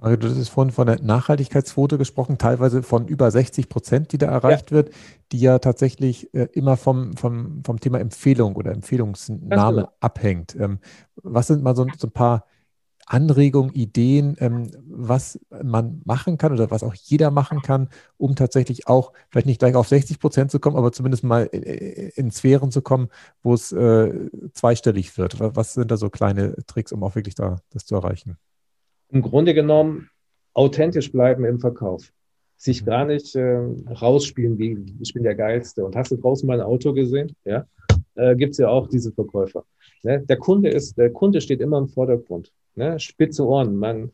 Also 0.00 0.16
du 0.16 0.28
hast 0.28 0.48
vorhin 0.48 0.72
von 0.72 0.86
der 0.86 1.02
Nachhaltigkeitsquote 1.02 1.98
gesprochen, 1.98 2.38
teilweise 2.38 2.82
von 2.82 3.08
über 3.08 3.30
60 3.30 3.68
Prozent, 3.68 4.12
die 4.12 4.18
da 4.18 4.26
erreicht 4.28 4.70
ja. 4.70 4.76
wird, 4.76 4.90
die 5.32 5.40
ja 5.40 5.58
tatsächlich 5.58 6.32
äh, 6.34 6.48
immer 6.52 6.76
vom, 6.76 7.16
vom, 7.16 7.62
vom 7.64 7.80
Thema 7.80 7.98
Empfehlung 7.98 8.54
oder 8.56 8.72
Empfehlungsname 8.72 9.88
abhängt. 10.00 10.54
Ähm, 10.56 10.78
was 11.16 11.48
sind 11.48 11.62
mal 11.62 11.74
so, 11.74 11.86
so, 11.96 12.06
ein 12.06 12.12
paar 12.12 12.44
Anregungen, 13.06 13.72
Ideen, 13.72 14.36
ähm, 14.38 14.70
was 14.86 15.40
man 15.62 16.00
machen 16.04 16.38
kann 16.38 16.52
oder 16.52 16.70
was 16.70 16.84
auch 16.84 16.94
jeder 16.94 17.30
machen 17.32 17.62
kann, 17.62 17.88
um 18.18 18.36
tatsächlich 18.36 18.86
auch 18.86 19.12
vielleicht 19.30 19.46
nicht 19.46 19.58
gleich 19.58 19.74
auf 19.74 19.88
60 19.88 20.20
Prozent 20.20 20.50
zu 20.52 20.60
kommen, 20.60 20.76
aber 20.76 20.92
zumindest 20.92 21.24
mal 21.24 21.46
in, 21.46 21.62
in 21.62 22.30
Sphären 22.30 22.70
zu 22.70 22.82
kommen, 22.82 23.08
wo 23.42 23.54
es 23.54 23.72
äh, 23.72 24.30
zweistellig 24.52 25.18
wird? 25.18 25.40
Was 25.40 25.74
sind 25.74 25.90
da 25.90 25.96
so 25.96 26.08
kleine 26.08 26.54
Tricks, 26.66 26.92
um 26.92 27.02
auch 27.02 27.16
wirklich 27.16 27.34
da 27.34 27.56
das 27.70 27.84
zu 27.86 27.96
erreichen? 27.96 28.36
Im 29.10 29.22
Grunde 29.22 29.54
genommen 29.54 30.10
authentisch 30.54 31.12
bleiben 31.12 31.44
im 31.44 31.60
Verkauf. 31.60 32.12
Sich 32.56 32.84
gar 32.84 33.04
nicht 33.04 33.36
äh, 33.36 33.60
rausspielen, 34.00 34.58
wie 34.58 34.76
ich 35.00 35.14
bin 35.14 35.22
der 35.22 35.36
Geilste. 35.36 35.84
Und 35.84 35.94
hast 35.94 36.10
du 36.10 36.16
draußen 36.16 36.46
mein 36.46 36.60
Auto 36.60 36.92
gesehen? 36.92 37.34
Ja, 37.44 37.66
äh, 38.16 38.34
gibt 38.34 38.52
es 38.52 38.58
ja 38.58 38.68
auch 38.68 38.88
diese 38.88 39.12
Verkäufer. 39.12 39.64
Ne? 40.02 40.20
Der 40.28 40.36
Kunde 40.36 40.70
ist, 40.70 40.98
der 40.98 41.10
Kunde 41.10 41.40
steht 41.40 41.60
immer 41.60 41.78
im 41.78 41.88
Vordergrund. 41.88 42.52
Ne? 42.74 42.98
Spitze 42.98 43.46
Ohren. 43.46 43.76
Man, 43.76 44.10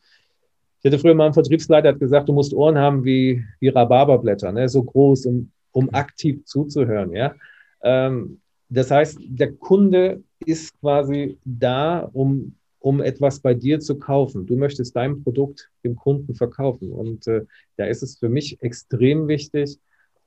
ich 0.81 0.91
hatte 0.91 0.99
früher 0.99 1.15
mal 1.15 1.25
einen 1.25 1.35
Vertriebsleiter, 1.35 1.89
hat 1.89 2.01
gesagt, 2.01 2.29
du 2.29 2.35
musst 2.35 2.53
Ohren 2.53 2.77
haben 2.77 3.05
wie, 3.05 3.43
wie 3.61 3.69
Rhabarberblätter, 3.69 4.53
ne? 4.53 4.69
so 4.69 4.83
groß, 4.83 5.27
um, 5.27 5.51
um 5.73 5.89
aktiv 5.95 6.45
zuzuhören. 6.45 7.13
Ja? 7.13 7.35
Ähm, 7.83 8.41
das 8.69 8.91
heißt, 8.91 9.19
der 9.23 9.53
Kunde 9.53 10.23
ist 10.45 10.79
quasi 10.81 11.39
da, 11.45 12.01
um 12.13 12.55
um 12.85 13.01
etwas 13.01 13.41
bei 13.41 13.55
dir 13.55 13.81
zu 13.81 13.99
kaufen. 13.99 14.45
Du 14.45 14.57
möchtest 14.57 14.95
dein 14.95 15.23
Produkt 15.23 15.71
dem 15.85 15.97
Kunden 15.97 16.35
verkaufen. 16.35 16.93
Und 16.93 17.27
äh, 17.27 17.47
da 17.79 17.87
ist 17.87 18.03
es 18.03 18.19
für 18.19 18.29
mich 18.29 18.61
extrem 18.61 19.27
wichtig, 19.27 19.79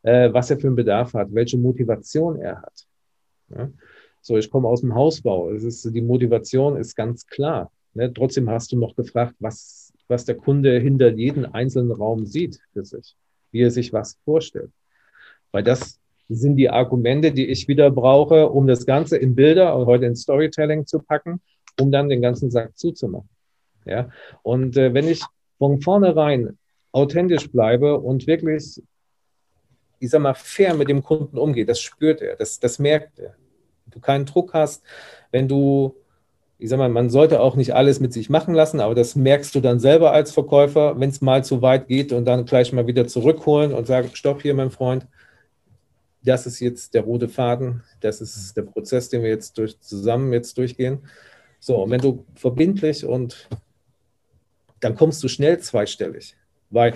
äh, 0.02 0.34
was 0.34 0.50
er 0.50 0.58
für 0.58 0.66
einen 0.66 0.76
Bedarf 0.76 1.14
hat, 1.14 1.28
welche 1.36 1.60
Motivation 1.60 2.40
er 2.40 2.64
hat. 2.64 2.88
Ja? 3.50 3.70
So, 4.24 4.38
ich 4.38 4.50
komme 4.50 4.68
aus 4.68 4.82
dem 4.82 4.96
Hausbau. 4.96 5.52
Es 5.52 5.64
ist, 5.64 5.86
die 5.94 6.02
Motivation 6.02 6.78
ist 6.78 6.96
ganz 6.96 7.28
klar. 7.28 7.72
Ne? 7.94 8.12
Trotzdem 8.12 8.50
hast 8.50 8.72
du 8.72 8.80
noch 8.80 8.96
gefragt, 8.96 9.36
was, 9.38 9.94
was 10.08 10.26
der 10.26 10.36
Kunde 10.36 10.80
hinter 10.80 11.12
jedem 11.12 11.46
einzelnen 11.46 11.92
Raum 11.92 12.26
sieht 12.26 12.60
für 12.74 12.84
sich, 12.84 13.16
wie 13.52 13.62
er 13.62 13.72
sich 13.72 13.94
was 13.94 14.18
vorstellt. 14.26 14.72
Weil 15.52 15.62
das 15.62 16.00
sind 16.28 16.56
die 16.56 16.72
Argumente, 16.72 17.32
die 17.32 17.46
ich 17.46 17.68
wieder 17.68 17.92
brauche, 17.92 18.50
um 18.50 18.66
das 18.66 18.88
Ganze 18.88 19.18
in 19.18 19.36
Bilder 19.36 19.76
und 19.78 19.86
heute 19.86 20.08
in 20.08 20.16
Storytelling 20.16 20.88
zu 20.88 20.98
packen 20.98 21.40
um 21.80 21.92
dann 21.92 22.10
den 22.10 22.22
ganzen 22.22 22.52
Sack 22.52 22.78
zuzumachen. 22.78 23.30
Ja? 23.86 24.10
Und 24.44 24.78
äh, 24.78 24.94
wenn 24.94 25.08
ich 25.08 25.22
von 25.58 25.82
vornherein 25.82 26.58
authentisch 26.92 27.52
bleibe 27.52 28.00
und 28.00 28.28
wirklich, 28.28 28.82
ich 30.00 30.10
sag 30.10 30.22
mal, 30.22 30.34
fair 30.34 30.74
mit 30.74 30.90
dem 30.90 31.04
Kunden 31.04 31.38
umgehe, 31.38 31.66
das 31.66 31.80
spürt 31.80 32.22
er, 32.22 32.36
das, 32.36 32.60
das 32.60 32.80
merkt 32.80 33.20
er. 33.20 33.36
Wenn 33.86 33.92
du 33.92 34.00
keinen 34.00 34.26
Druck 34.26 34.54
hast, 34.54 34.84
wenn 35.32 35.48
du, 35.48 35.96
ich 36.60 36.70
sag 36.70 36.78
mal, 36.78 36.90
man 36.90 37.10
sollte 37.10 37.40
auch 37.40 37.56
nicht 37.56 37.74
alles 37.76 38.00
mit 38.00 38.14
sich 38.14 38.30
machen 38.30 38.54
lassen, 38.54 38.80
aber 38.80 38.96
das 38.96 39.16
merkst 39.16 39.54
du 39.54 39.60
dann 39.60 39.80
selber 39.80 40.12
als 40.12 40.32
Verkäufer, 40.32 41.00
wenn 41.00 41.10
es 41.10 41.22
mal 41.22 41.44
zu 41.44 41.62
weit 41.62 41.88
geht 41.88 42.12
und 42.12 42.26
dann 42.26 42.46
gleich 42.46 42.74
mal 42.74 42.88
wieder 42.88 43.08
zurückholen 43.08 43.74
und 43.74 43.88
sagen, 43.88 44.10
stopp 44.14 44.42
hier, 44.42 44.54
mein 44.54 44.72
Freund, 44.72 45.08
das 46.24 46.46
ist 46.46 46.60
jetzt 46.60 46.94
der 46.94 47.04
rote 47.04 47.30
Faden, 47.30 47.84
das 48.02 48.22
ist 48.22 48.58
der 48.58 48.64
Prozess, 48.64 49.10
den 49.10 49.24
wir 49.24 49.30
jetzt 49.30 49.58
durch, 49.58 49.80
zusammen 49.80 50.34
jetzt 50.34 50.58
durchgehen. 50.58 51.00
So, 51.68 51.84
und 51.84 51.92
wenn 51.92 52.00
du 52.00 52.24
verbindlich 52.36 53.04
und 53.04 53.50
dann 54.80 54.96
kommst 54.96 55.22
du 55.22 55.28
schnell 55.28 55.60
zweistellig. 55.60 56.34
Weil, 56.70 56.94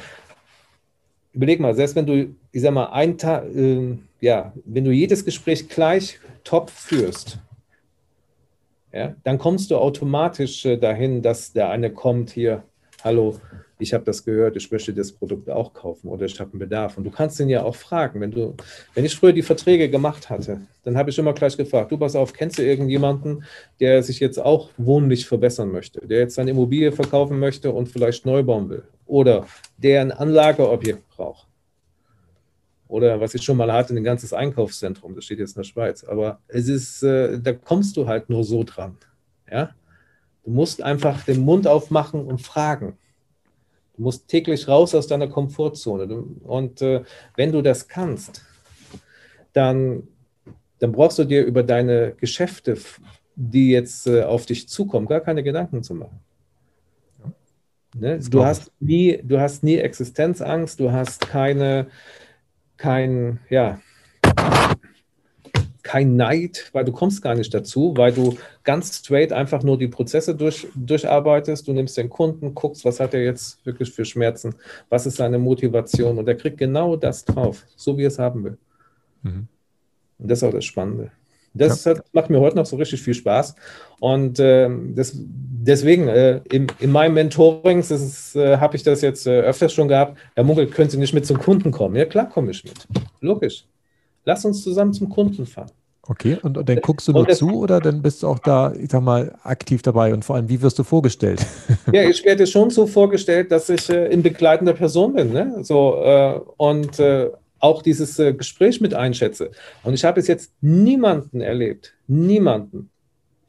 überleg 1.34 1.60
mal, 1.60 1.76
selbst 1.76 1.98
wenn 1.98 2.06
du, 2.06 2.34
ich 2.54 2.62
sag 2.62 2.74
mal, 2.74 2.86
ein 2.86 3.18
Tag, 3.18 3.54
äh, 3.54 3.98
ja, 4.22 4.54
wenn 4.64 4.86
du 4.86 4.92
jedes 4.92 5.26
Gespräch 5.26 5.68
gleich 5.68 6.22
top 6.46 6.70
führst, 6.70 7.40
ja, 8.94 9.14
dann 9.26 9.38
kommst 9.38 9.72
du 9.72 9.76
automatisch 9.76 10.64
äh, 10.64 10.78
dahin, 10.78 11.22
dass 11.22 11.52
der 11.52 11.70
eine 11.70 11.92
kommt 11.92 12.30
hier, 12.30 12.64
hallo, 13.04 13.42
ich 13.82 13.94
habe 13.94 14.04
das 14.04 14.24
gehört, 14.24 14.56
ich 14.56 14.72
möchte 14.72 14.94
das 14.94 15.12
Produkt 15.12 15.50
auch 15.50 15.74
kaufen 15.74 16.08
oder 16.08 16.26
ich 16.26 16.40
habe 16.40 16.52
einen 16.52 16.60
Bedarf. 16.60 16.98
Und 16.98 17.04
du 17.04 17.12
kannst 17.12 17.40
ihn 17.40 17.50
ja 17.50 17.64
auch 17.64 17.76
fragen. 17.76 18.22
Wenn, 18.22 18.32
du, 18.32 18.56
wenn 18.94 19.06
ich 19.06 19.16
früher 19.16 19.34
die 19.34 19.42
Verträge 19.42 19.90
gemacht 19.90 20.30
hatte, 20.30 20.62
dann 20.84 20.98
habe 20.98 21.10
ich 21.10 21.18
immer 21.18 21.34
gleich 21.34 21.58
gefragt, 21.58 21.92
du 21.92 21.98
pass 21.98 22.16
auf, 22.16 22.34
kennst 22.34 22.60
du 22.60 22.64
irgendjemanden, 22.64 23.44
der 23.80 24.04
sich 24.04 24.20
jetzt 24.20 24.38
auch 24.38 24.70
wohnlich 24.78 25.28
verbessern 25.28 25.72
möchte, 25.72 26.06
der 26.06 26.20
jetzt 26.20 26.36
seine 26.36 26.52
Immobilie 26.52 26.92
verkaufen 26.92 27.40
möchte 27.40 27.72
und 27.72 27.88
vielleicht 27.88 28.26
neu 28.26 28.44
bauen 28.44 28.70
will 28.70 28.84
oder 29.06 29.48
der 29.78 30.02
ein 30.02 30.12
Anlageobjekt 30.12 31.08
braucht? 31.10 31.48
Oder 32.88 33.22
was 33.22 33.34
ich 33.34 33.42
schon 33.42 33.56
mal 33.56 33.72
hatte, 33.72 33.96
ein 33.96 34.04
ganzes 34.04 34.34
Einkaufszentrum, 34.34 35.16
das 35.16 35.24
steht 35.24 35.40
jetzt 35.40 35.56
in 35.56 35.62
der 35.62 35.68
Schweiz. 35.68 36.04
Aber 36.04 36.40
es 36.50 36.68
ist, 36.68 37.02
äh, 37.04 37.40
da 37.40 37.54
kommst 37.54 37.96
du 37.96 38.06
halt 38.06 38.30
nur 38.30 38.44
so 38.44 38.64
dran. 38.64 38.98
Ja? 39.50 39.72
Du 40.44 40.52
musst 40.52 40.82
einfach 40.82 41.24
den 41.24 41.42
Mund 41.42 41.68
aufmachen 41.68 42.26
und 42.26 42.42
fragen. 42.42 42.98
Du 44.02 44.06
musst 44.06 44.28
täglich 44.28 44.68
raus 44.68 44.96
aus 44.96 45.06
deiner 45.06 45.28
Komfortzone. 45.28 46.12
Und 46.44 46.82
äh, 46.82 47.04
wenn 47.36 47.52
du 47.52 47.62
das 47.62 47.88
kannst, 47.88 48.44
dann, 49.54 50.08
dann 50.80 50.92
brauchst 50.92 51.20
du 51.20 51.24
dir 51.24 51.46
über 51.46 51.62
deine 51.62 52.14
Geschäfte, 52.14 52.80
die 53.36 53.70
jetzt 53.70 54.08
äh, 54.08 54.24
auf 54.24 54.48
dich 54.48 54.68
zukommen, 54.68 55.06
gar 55.06 55.20
keine 55.20 55.44
Gedanken 55.44 55.84
zu 55.84 55.94
machen. 55.94 56.20
Ne? 57.96 58.18
Du, 58.28 58.44
hast 58.44 58.72
nie, 58.80 59.20
du 59.22 59.40
hast 59.40 59.62
nie 59.62 59.78
Existenzangst, 59.78 60.80
du 60.80 60.92
hast 60.92 61.28
keine, 61.28 61.86
kein, 62.78 63.40
ja, 63.52 63.80
kein 65.92 66.16
Neid, 66.16 66.70
weil 66.72 66.86
du 66.86 66.94
kommst 66.94 67.22
gar 67.22 67.36
nicht 67.36 67.54
dazu, 67.54 67.94
weil 67.98 68.14
du 68.14 68.38
ganz 68.64 69.00
straight 69.00 69.34
einfach 69.34 69.62
nur 69.62 69.78
die 69.78 69.90
Prozesse 69.90 70.34
durch, 70.34 70.66
durcharbeitest. 70.74 71.68
Du 71.68 71.74
nimmst 71.74 71.98
den 71.98 72.10
Kunden, 72.10 72.56
guckst, 72.56 72.86
was 72.86 73.02
hat 73.02 73.14
er 73.14 73.26
jetzt 73.26 73.66
wirklich 73.66 73.92
für 73.92 74.06
Schmerzen, 74.06 74.56
was 74.88 75.06
ist 75.06 75.18
seine 75.18 75.38
Motivation 75.38 76.18
und 76.18 76.30
er 76.30 76.36
kriegt 76.36 76.58
genau 76.58 76.96
das 76.96 77.26
drauf, 77.26 77.66
so 77.76 77.98
wie 77.98 78.04
er 78.04 78.08
es 78.08 78.20
haben 78.20 78.46
will. 78.46 78.58
Mhm. 79.24 79.48
Und 80.18 80.32
das 80.32 80.40
ist 80.40 80.44
auch 80.46 80.54
das 80.54 80.64
Spannende. 80.64 81.12
Das 81.54 81.84
ja. 81.84 81.92
hat, 81.92 82.06
macht 82.14 82.30
mir 82.30 82.40
heute 82.40 82.56
noch 82.56 82.66
so 82.66 82.78
richtig 82.78 83.02
viel 83.02 83.14
Spaß. 83.14 83.54
Und 84.00 84.40
äh, 84.40 84.70
das, 84.96 85.12
deswegen, 85.14 86.08
äh, 86.08 86.40
in, 86.50 86.68
in 86.80 86.90
meinem 86.94 87.16
Mentoring 87.16 87.82
äh, 87.82 88.58
habe 88.58 88.78
ich 88.78 88.84
das 88.84 89.02
jetzt 89.02 89.28
äh, 89.28 89.42
öfters 89.42 89.74
schon 89.74 89.90
gehabt. 89.90 90.18
Herr 90.36 90.46
Munkel, 90.46 90.68
können 90.68 90.90
Sie 90.90 90.98
nicht 90.98 91.14
mit 91.14 91.26
zum 91.26 91.38
Kunden 91.38 91.72
kommen? 91.72 91.98
Ja, 91.98 92.06
klar 92.06 92.30
komme 92.30 92.52
ich 92.52 92.64
mit. 92.64 92.88
Logisch. 93.20 93.66
Lass 94.24 94.46
uns 94.46 94.64
zusammen 94.64 94.94
zum 94.94 95.10
Kunden 95.10 95.46
fahren. 95.46 95.72
Okay, 96.08 96.40
und, 96.42 96.58
und 96.58 96.68
dann 96.68 96.82
guckst 96.82 97.08
du 97.08 97.12
nur 97.12 97.30
zu 97.30 97.60
oder 97.60 97.80
dann 97.80 98.02
bist 98.02 98.24
du 98.24 98.28
auch 98.28 98.40
da, 98.40 98.74
ich 98.74 98.90
sag 98.92 99.04
mal, 99.04 99.38
aktiv 99.44 99.84
dabei 99.84 100.14
und 100.14 100.26
vor 100.26 100.36
allem, 100.36 100.50
wie 100.50 100.62
wirst 100.62 100.80
du 100.80 100.84
vorgestellt? 100.84 101.46
Ja, 101.94 102.04
ich 102.04 102.24
werde 102.26 102.48
schon 102.48 102.70
so 102.70 102.88
vorgestellt, 102.88 103.52
dass 103.52 103.70
ich 103.70 103.90
äh, 103.90 104.08
in 104.08 104.24
begleitender 104.24 104.74
Person 104.74 105.14
bin. 105.14 105.32
Ne? 105.32 105.64
So, 105.64 106.02
äh, 106.04 106.40
und 106.58 107.00
äh, 107.00 107.30
auch 107.60 107.82
dieses 107.82 108.18
äh, 108.18 108.34
Gespräch 108.34 108.82
mit 108.82 108.94
einschätze. 108.94 109.52
Und 109.84 109.94
ich 109.94 110.04
habe 110.04 110.16
bis 110.16 110.28
jetzt 110.28 110.54
niemanden 110.62 111.42
erlebt, 111.42 111.94
niemanden 112.08 112.90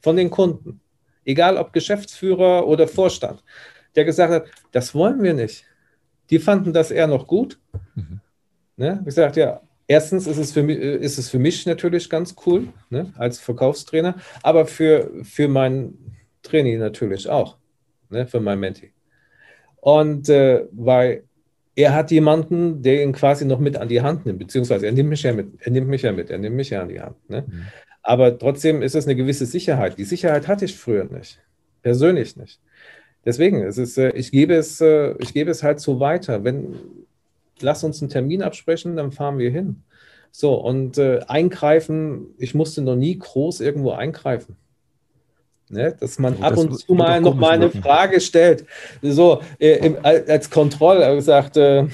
von 0.01 0.17
den 0.17 0.31
Kunden, 0.31 0.81
egal 1.25 1.57
ob 1.57 1.73
Geschäftsführer 1.73 2.67
oder 2.67 2.87
Vorstand, 2.87 3.43
der 3.97 4.05
gesagt 4.05 4.33
hat, 4.33 4.45
das 4.73 4.95
wollen 4.95 5.23
wir 5.23 5.34
nicht. 5.34 5.65
Die 6.31 6.39
fanden 6.39 6.73
das 6.73 6.91
eher 6.91 7.07
noch 7.07 7.27
gut. 7.27 7.59
Mhm. 7.95 8.21
Ne? 8.77 8.99
Ich 9.01 9.07
gesagt, 9.07 9.37
ja, 9.37 9.61
Erstens 9.92 10.26
ist 10.26 10.38
es 10.38 10.53
für 10.53 10.62
mich, 10.62 10.78
äh, 10.78 10.97
ist 10.97 11.19
es 11.19 11.28
für 11.28 11.38
mich 11.38 11.66
natürlich 11.66 12.08
ganz 12.08 12.34
cool, 12.47 12.69
ne, 12.88 13.12
als 13.19 13.38
Verkaufstrainer, 13.38 14.14
aber 14.42 14.64
für, 14.64 15.10
für 15.22 15.48
mein 15.48 15.92
Training 16.42 16.78
natürlich 16.78 17.28
auch, 17.28 17.58
ne, 18.08 18.26
für 18.26 18.41
mein 18.41 18.58
Menti. 18.58 18.92
Und 19.82 20.30
äh, 20.30 20.64
weil 20.72 21.24
er 21.74 21.94
hat 21.94 22.10
jemanden, 22.10 22.83
der 22.83 23.03
ihn 23.03 23.12
quasi 23.12 23.44
noch 23.44 23.59
mit 23.59 23.77
an 23.77 23.89
die 23.89 24.00
Hand 24.00 24.24
nimmt, 24.24 24.39
beziehungsweise 24.39 24.86
er 24.86 24.92
nimmt 24.92 25.10
mich 25.10 25.24
ja 25.24 25.34
mit, 25.34 25.48
er 25.60 25.72
nimmt 25.72 25.89
mich 25.89 26.00
ja 26.00 26.12
mit, 26.12 26.30
er 26.30 26.38
nimmt 26.38 26.56
mich 26.56 26.71
ja 26.71 26.80
an 26.80 26.88
die 26.88 27.00
Hand. 27.03 27.16
Ne? 27.28 27.45
Mhm. 27.47 27.66
Aber 28.03 28.38
trotzdem 28.38 28.80
ist 28.80 28.95
es 28.95 29.04
eine 29.04 29.15
gewisse 29.15 29.45
Sicherheit. 29.45 29.98
Die 29.98 30.04
Sicherheit 30.04 30.48
hatte 30.48 30.65
ich 30.65 30.74
früher 30.74 31.04
nicht, 31.04 31.38
persönlich 31.83 32.34
nicht. 32.36 32.60
Deswegen, 33.27 33.62
es 33.62 33.77
ist, 33.77 33.98
äh, 33.98 34.12
ich, 34.12 34.33
gebe 34.33 34.54
es, 34.54 34.80
äh, 34.80 35.15
ich 35.18 35.34
gebe 35.34 35.50
es 35.50 35.62
halt 35.62 35.80
so 35.80 36.00
weiter. 36.00 36.45
Wenn, 36.45 36.77
lass 37.62 37.84
uns 37.84 38.03
einen 38.03 38.10
Termin 38.10 38.42
absprechen, 38.42 38.97
dann 38.97 39.12
fahren 39.12 39.38
wir 39.38 39.50
hin. 39.50 39.82
So, 40.30 40.54
und 40.54 40.98
äh, 40.98 41.20
eingreifen, 41.28 42.34
ich 42.38 42.54
musste 42.54 42.80
noch 42.82 42.97
nie 42.97 43.18
groß 43.18 43.60
irgendwo 43.60 43.92
eingreifen. 43.92 44.56
Ne? 45.68 45.94
Dass 45.98 46.18
man 46.18 46.42
also 46.42 46.62
ab 46.62 46.70
und 46.70 46.78
zu 46.78 46.94
mal 46.94 47.20
noch 47.20 47.34
mal 47.34 47.53
eine 47.53 47.66
machen. 47.66 47.82
Frage 47.82 48.20
stellt. 48.20 48.64
So, 49.03 49.41
äh, 49.59 49.86
im, 49.86 49.97
als 50.03 50.50
Kontroll 50.50 50.98
gesagt, 51.16 51.56
äh, 51.56 51.86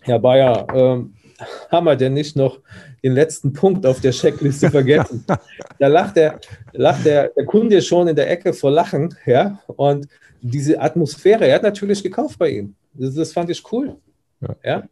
Herr 0.00 0.18
Bayer, 0.18 0.66
äh, 0.72 1.44
haben 1.70 1.84
wir 1.84 1.96
denn 1.96 2.14
nicht 2.14 2.36
noch 2.36 2.60
den 3.02 3.12
letzten 3.12 3.52
Punkt 3.52 3.84
auf 3.84 4.00
der 4.00 4.12
Checkliste 4.12 4.70
vergessen? 4.70 5.24
da 5.78 5.86
lacht, 5.88 6.16
der, 6.16 6.40
lacht 6.72 7.04
der, 7.04 7.28
der 7.28 7.44
Kunde 7.44 7.82
schon 7.82 8.08
in 8.08 8.16
der 8.16 8.30
Ecke 8.30 8.52
vor 8.52 8.70
Lachen, 8.70 9.14
ja, 9.26 9.60
und 9.66 10.08
diese 10.40 10.80
Atmosphäre, 10.80 11.46
er 11.46 11.56
hat 11.56 11.62
natürlich 11.62 12.02
gekauft 12.02 12.38
bei 12.38 12.50
ihm. 12.50 12.74
Das, 12.94 13.14
das 13.14 13.32
fand 13.32 13.50
ich 13.50 13.62
cool. 13.72 13.96
Ja. 14.40 14.56
ja? 14.64 14.88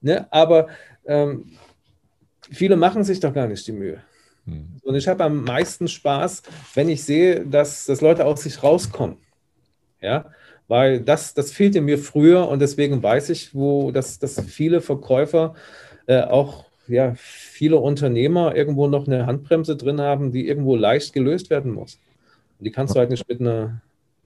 Ne? 0.00 0.26
Aber 0.30 0.68
ähm, 1.06 1.52
viele 2.50 2.76
machen 2.76 3.04
sich 3.04 3.20
doch 3.20 3.32
gar 3.32 3.46
nicht 3.46 3.66
die 3.66 3.72
Mühe. 3.72 4.02
Hm. 4.46 4.76
Und 4.82 4.94
ich 4.94 5.08
habe 5.08 5.24
am 5.24 5.44
meisten 5.44 5.88
Spaß, 5.88 6.42
wenn 6.74 6.88
ich 6.88 7.02
sehe, 7.02 7.46
dass, 7.46 7.86
dass 7.86 8.00
Leute 8.00 8.26
aus 8.26 8.42
sich 8.42 8.62
rauskommen. 8.62 9.16
Ja, 10.00 10.30
weil 10.68 11.00
das, 11.00 11.34
das 11.34 11.52
fehlte 11.52 11.80
mir 11.80 11.98
früher 11.98 12.48
und 12.48 12.60
deswegen 12.60 13.02
weiß 13.02 13.30
ich, 13.30 13.54
wo 13.54 13.90
dass, 13.90 14.18
dass 14.18 14.40
viele 14.40 14.80
Verkäufer, 14.80 15.54
äh, 16.06 16.22
auch 16.22 16.66
ja, 16.86 17.14
viele 17.16 17.78
Unternehmer 17.78 18.54
irgendwo 18.54 18.86
noch 18.88 19.06
eine 19.06 19.26
Handbremse 19.26 19.76
drin 19.76 20.00
haben, 20.00 20.32
die 20.32 20.46
irgendwo 20.46 20.76
leicht 20.76 21.12
gelöst 21.14 21.48
werden 21.48 21.72
muss. 21.72 21.98
Und 22.58 22.66
die 22.66 22.70
kannst 22.70 22.94
du 22.94 22.98
halt 22.98 23.10
nicht 23.10 23.26
mit 23.28 23.40
einer 23.40 23.80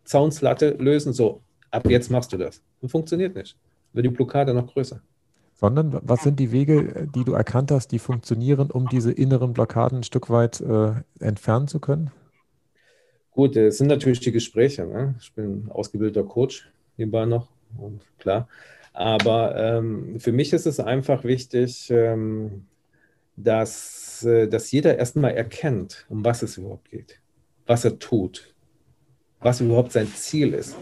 Zaunslatte 0.04 0.70
lösen, 0.70 1.12
so 1.12 1.40
ab 1.70 1.88
jetzt 1.88 2.10
machst 2.10 2.32
du 2.32 2.36
das. 2.36 2.62
Und 2.80 2.88
funktioniert 2.88 3.36
nicht. 3.36 3.56
Wird 3.92 4.06
die 4.06 4.10
Blockade 4.10 4.54
noch 4.54 4.72
größer. 4.72 5.00
Sondern 5.54 5.98
was 6.02 6.22
sind 6.22 6.38
die 6.38 6.52
Wege, 6.52 7.08
die 7.14 7.24
du 7.24 7.32
erkannt 7.32 7.70
hast, 7.70 7.88
die 7.88 7.98
funktionieren, 7.98 8.70
um 8.70 8.88
diese 8.88 9.10
inneren 9.10 9.52
Blockaden 9.52 10.00
ein 10.00 10.04
Stück 10.04 10.30
weit 10.30 10.60
äh, 10.60 10.92
entfernen 11.18 11.66
zu 11.66 11.80
können? 11.80 12.12
Gut, 13.32 13.56
es 13.56 13.78
sind 13.78 13.88
natürlich 13.88 14.20
die 14.20 14.32
Gespräche. 14.32 14.84
Ne? 14.86 15.16
Ich 15.20 15.32
bin 15.32 15.68
ausgebildeter 15.70 16.24
Coach 16.24 16.70
nebenbei 16.96 17.24
noch 17.24 17.48
und 17.76 18.02
klar. 18.18 18.48
Aber 18.92 19.56
ähm, 19.56 20.18
für 20.18 20.32
mich 20.32 20.52
ist 20.52 20.66
es 20.66 20.80
einfach 20.80 21.24
wichtig, 21.24 21.90
ähm, 21.90 22.66
dass, 23.36 24.24
äh, 24.24 24.48
dass 24.48 24.72
jeder 24.72 24.98
erstmal 24.98 25.32
erkennt, 25.32 26.04
um 26.08 26.24
was 26.24 26.42
es 26.42 26.58
überhaupt 26.58 26.90
geht, 26.90 27.20
was 27.66 27.84
er 27.84 27.98
tut, 27.98 28.52
was 29.40 29.60
überhaupt 29.60 29.92
sein 29.92 30.08
Ziel 30.08 30.52
ist. 30.54 30.76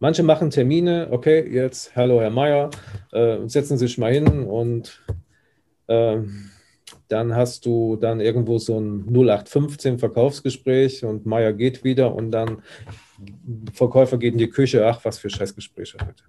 Manche 0.00 0.22
machen 0.22 0.50
Termine, 0.50 1.08
okay, 1.10 1.44
jetzt, 1.52 1.96
hallo 1.96 2.20
Herr 2.20 2.30
Meier, 2.30 2.70
äh, 3.10 3.38
setzen 3.48 3.76
Sie 3.78 3.88
sich 3.88 3.98
mal 3.98 4.12
hin 4.12 4.44
und 4.44 5.02
äh, 5.88 6.18
dann 7.08 7.34
hast 7.34 7.66
du 7.66 7.96
dann 7.96 8.20
irgendwo 8.20 8.58
so 8.58 8.78
ein 8.78 9.06
0815 9.08 9.98
Verkaufsgespräch 9.98 11.04
und 11.04 11.26
Meier 11.26 11.52
geht 11.52 11.82
wieder 11.82 12.14
und 12.14 12.30
dann 12.30 12.62
Verkäufer 13.72 14.18
geht 14.18 14.34
in 14.34 14.38
die 14.38 14.50
Küche, 14.50 14.86
ach, 14.86 15.04
was 15.04 15.18
für 15.18 15.30
Scheißgespräche 15.30 15.98
heute. 16.00 16.22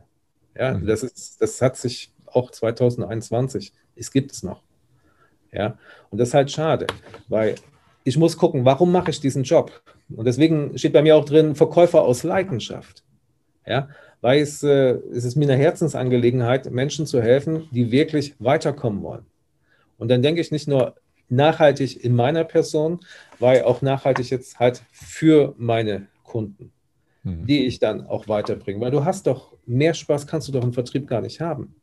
Ja, 0.57 0.73
mhm. 0.73 0.87
das, 0.87 1.03
ist, 1.03 1.39
das 1.39 1.61
hat 1.61 1.77
sich 1.77 2.11
auch 2.25 2.49
2021, 2.49 3.71
es 3.95 4.11
gibt 4.11 4.31
es 4.31 4.41
noch. 4.41 4.63
Ja, 5.51 5.77
und 6.09 6.17
das 6.17 6.29
ist 6.29 6.33
halt 6.33 6.49
schade, 6.49 6.87
weil 7.27 7.53
ich 8.03 8.17
muss 8.17 8.35
gucken, 8.35 8.65
warum 8.65 8.91
mache 8.91 9.11
ich 9.11 9.19
diesen 9.19 9.43
Job? 9.43 9.83
Und 10.15 10.25
deswegen 10.25 10.75
steht 10.75 10.93
bei 10.93 11.03
mir 11.03 11.15
auch 11.15 11.25
drin, 11.25 11.53
Verkäufer 11.53 12.01
aus 12.01 12.23
Leidenschaft. 12.23 13.03
Ja, 13.65 13.89
weil 14.21 14.41
es, 14.41 14.63
äh, 14.63 14.97
es 15.13 15.25
ist 15.25 15.35
mir 15.35 15.45
eine 15.45 15.61
Herzensangelegenheit, 15.61 16.71
Menschen 16.71 17.05
zu 17.05 17.21
helfen, 17.21 17.67
die 17.71 17.91
wirklich 17.91 18.35
weiterkommen 18.39 19.03
wollen. 19.03 19.25
Und 19.97 20.09
dann 20.09 20.21
denke 20.21 20.41
ich 20.41 20.51
nicht 20.51 20.67
nur 20.67 20.95
nachhaltig 21.29 22.03
in 22.03 22.15
meiner 22.15 22.43
Person, 22.43 22.99
weil 23.39 23.63
auch 23.63 23.81
nachhaltig 23.81 24.29
jetzt 24.29 24.59
halt 24.59 24.81
für 24.91 25.53
meine 25.57 26.07
Kunden, 26.23 26.71
mhm. 27.23 27.45
die 27.45 27.65
ich 27.65 27.79
dann 27.79 28.05
auch 28.07 28.27
weiterbringe. 28.27 28.81
Weil 28.81 28.91
du 28.91 29.05
hast 29.05 29.27
doch 29.27 29.53
mehr 29.65 29.93
Spaß, 29.93 30.27
kannst 30.27 30.47
du 30.47 30.51
doch 30.51 30.63
im 30.63 30.73
Vertrieb 30.73 31.07
gar 31.07 31.21
nicht 31.21 31.39
haben. 31.39 31.75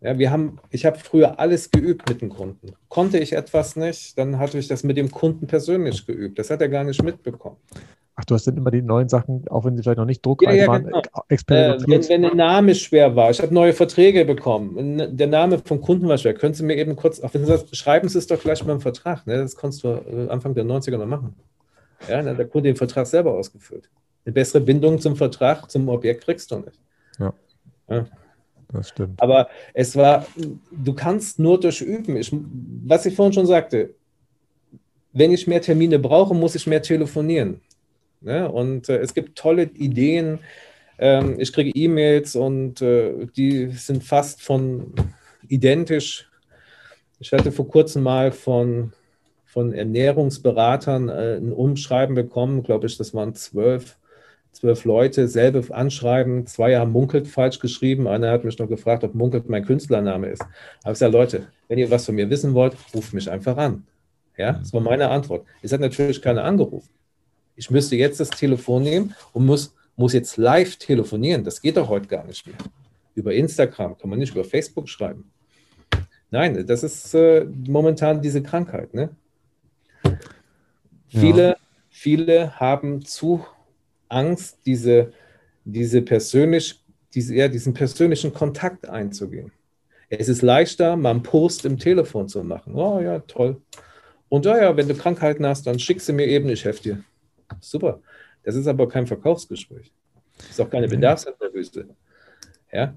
Ja, 0.00 0.18
wir 0.18 0.30
haben, 0.30 0.58
ich 0.70 0.84
habe 0.84 0.98
früher 0.98 1.40
alles 1.40 1.70
geübt 1.70 2.08
mit 2.08 2.20
dem 2.20 2.28
Kunden. 2.28 2.74
Konnte 2.88 3.18
ich 3.18 3.32
etwas 3.32 3.76
nicht, 3.76 4.16
dann 4.18 4.38
hatte 4.38 4.58
ich 4.58 4.68
das 4.68 4.84
mit 4.84 4.96
dem 4.96 5.10
Kunden 5.10 5.46
persönlich 5.46 6.06
geübt. 6.06 6.38
Das 6.38 6.50
hat 6.50 6.60
er 6.60 6.68
gar 6.68 6.84
nicht 6.84 7.02
mitbekommen. 7.02 7.56
Ach, 8.18 8.24
du 8.24 8.34
hast 8.34 8.46
dann 8.46 8.56
immer 8.56 8.70
die 8.70 8.80
neuen 8.80 9.10
Sachen, 9.10 9.46
auch 9.48 9.66
wenn 9.66 9.76
sie 9.76 9.82
vielleicht 9.82 9.98
noch 9.98 10.06
nicht 10.06 10.24
druckreif 10.24 10.56
ja, 10.56 10.62
ja, 10.62 10.68
waren, 10.68 10.84
genau. 10.84 11.02
experimentiert. 11.28 11.88
Äh, 11.88 11.92
wenn, 11.92 12.08
wenn, 12.08 12.22
der 12.22 12.34
Name 12.34 12.74
schwer 12.74 13.14
war, 13.14 13.30
ich 13.30 13.42
habe 13.42 13.52
neue 13.52 13.74
Verträge 13.74 14.24
bekommen, 14.24 15.16
der 15.18 15.26
Name 15.26 15.58
vom 15.62 15.82
Kunden 15.82 16.08
war 16.08 16.16
schwer, 16.16 16.32
können 16.32 16.54
Sie 16.54 16.64
mir 16.64 16.76
eben 16.76 16.96
kurz, 16.96 17.20
auch 17.20 17.34
wenn 17.34 17.44
Sie 17.44 17.52
das 17.52 17.66
schreiben, 17.76 18.08
Sie 18.08 18.16
es 18.16 18.26
doch 18.26 18.40
gleich 18.40 18.64
mal 18.64 18.72
im 18.72 18.80
Vertrag. 18.80 19.26
Ne? 19.26 19.36
Das 19.36 19.54
konntest 19.54 19.84
du 19.84 19.88
äh, 19.88 20.28
Anfang 20.30 20.54
der 20.54 20.64
90er 20.64 20.96
noch 20.96 21.06
machen. 21.06 21.34
Ja, 22.08 22.16
dann 22.16 22.30
hat 22.30 22.38
der 22.38 22.46
Kunde 22.46 22.70
den 22.70 22.76
Vertrag 22.76 23.06
selber 23.06 23.34
ausgefüllt. 23.34 23.90
Eine 24.24 24.32
bessere 24.32 24.62
Bindung 24.62 24.98
zum 24.98 25.14
Vertrag, 25.14 25.70
zum 25.70 25.86
Objekt 25.90 26.24
kriegst 26.24 26.50
du 26.50 26.56
nicht. 26.56 26.80
Ja. 27.18 27.34
ja. 27.90 28.06
Das 28.72 28.88
stimmt. 28.88 29.20
Aber 29.20 29.48
es 29.74 29.94
war, 29.94 30.26
du 30.72 30.94
kannst 30.94 31.38
nur 31.38 31.60
durch 31.60 31.82
Üben. 31.82 32.16
Ich, 32.16 32.34
was 32.84 33.04
ich 33.06 33.14
vorhin 33.14 33.34
schon 33.34 33.46
sagte, 33.46 33.94
wenn 35.12 35.32
ich 35.32 35.46
mehr 35.46 35.62
Termine 35.62 35.98
brauche, 35.98 36.34
muss 36.34 36.54
ich 36.54 36.66
mehr 36.66 36.82
telefonieren. 36.82 37.60
Ne? 38.26 38.50
Und 38.50 38.88
äh, 38.88 38.98
es 38.98 39.14
gibt 39.14 39.38
tolle 39.38 39.62
Ideen. 39.62 40.40
Ähm, 40.98 41.36
ich 41.38 41.52
kriege 41.52 41.70
E-Mails 41.70 42.34
und 42.34 42.82
äh, 42.82 43.26
die 43.36 43.70
sind 43.70 44.02
fast 44.02 44.42
von 44.42 44.92
identisch. 45.46 46.28
Ich 47.20 47.32
hatte 47.32 47.52
vor 47.52 47.68
kurzem 47.68 48.02
mal 48.02 48.32
von, 48.32 48.92
von 49.44 49.72
Ernährungsberatern 49.72 51.08
äh, 51.08 51.36
ein 51.36 51.52
Umschreiben 51.52 52.16
bekommen, 52.16 52.64
glaube 52.64 52.88
ich, 52.88 52.98
das 52.98 53.14
waren 53.14 53.32
zwölf, 53.36 53.96
zwölf 54.50 54.84
Leute, 54.84 55.28
selbe 55.28 55.62
Anschreiben, 55.72 56.48
zwei 56.48 56.76
haben 56.76 56.90
Munkelt 56.90 57.28
falsch 57.28 57.60
geschrieben, 57.60 58.08
einer 58.08 58.32
hat 58.32 58.44
mich 58.44 58.58
noch 58.58 58.68
gefragt, 58.68 59.04
ob 59.04 59.14
Munkelt 59.14 59.48
mein 59.48 59.64
Künstlername 59.64 60.30
ist. 60.30 60.44
Aber 60.82 60.92
ich 60.92 60.98
sage, 60.98 61.12
Leute, 61.12 61.46
wenn 61.68 61.78
ihr 61.78 61.92
was 61.92 62.06
von 62.06 62.16
mir 62.16 62.28
wissen 62.28 62.54
wollt, 62.54 62.74
ruft 62.92 63.14
mich 63.14 63.30
einfach 63.30 63.56
an. 63.56 63.86
Ja, 64.36 64.54
das 64.54 64.72
war 64.72 64.80
meine 64.80 65.10
Antwort. 65.10 65.46
Es 65.62 65.72
hat 65.72 65.80
natürlich 65.80 66.20
keiner 66.20 66.42
angerufen. 66.42 66.90
Ich 67.56 67.70
müsste 67.70 67.96
jetzt 67.96 68.20
das 68.20 68.30
Telefon 68.30 68.82
nehmen 68.82 69.14
und 69.32 69.46
muss, 69.46 69.74
muss 69.96 70.12
jetzt 70.12 70.36
live 70.36 70.76
telefonieren. 70.76 71.42
Das 71.42 71.60
geht 71.60 71.76
doch 71.76 71.88
heute 71.88 72.06
gar 72.06 72.24
nicht 72.24 72.46
mehr. 72.46 72.56
Über 73.14 73.32
Instagram 73.32 73.96
kann 73.96 74.10
man 74.10 74.18
nicht 74.18 74.32
über 74.32 74.44
Facebook 74.44 74.88
schreiben. 74.88 75.30
Nein, 76.30 76.66
das 76.66 76.82
ist 76.82 77.14
äh, 77.14 77.46
momentan 77.66 78.20
diese 78.20 78.42
Krankheit. 78.42 78.92
Ne? 78.92 79.10
Ja. 80.04 81.20
Viele, 81.20 81.56
viele 81.88 82.60
haben 82.60 83.04
zu 83.04 83.44
Angst, 84.08 84.58
diese, 84.66 85.12
diese 85.64 86.02
persönlich, 86.02 86.82
diese, 87.14 87.34
ja, 87.34 87.48
diesen 87.48 87.72
persönlichen 87.72 88.34
Kontakt 88.34 88.88
einzugehen. 88.88 89.52
Es 90.08 90.28
ist 90.28 90.42
leichter, 90.42 90.96
mal 90.96 91.10
einen 91.10 91.22
Post 91.22 91.64
im 91.64 91.78
Telefon 91.78 92.28
zu 92.28 92.44
machen. 92.44 92.74
Oh 92.74 93.00
ja, 93.00 93.20
toll. 93.20 93.60
Und 94.28 94.44
ja, 94.44 94.58
ja, 94.58 94.76
wenn 94.76 94.88
du 94.88 94.94
Krankheiten 94.94 95.46
hast, 95.46 95.66
dann 95.66 95.78
schick 95.78 96.00
sie 96.00 96.12
mir 96.12 96.26
eben, 96.26 96.48
ich 96.48 96.64
helfe 96.64 96.82
dir. 96.82 97.04
Super. 97.60 98.00
Das 98.42 98.54
ist 98.54 98.66
aber 98.66 98.88
kein 98.88 99.06
Verkaufsgespräch. 99.06 99.92
Das 100.38 100.50
ist 100.50 100.60
auch 100.60 100.70
keine 100.70 100.88
Bedarfsanalyse. 100.88 101.88
Ja? 102.72 102.94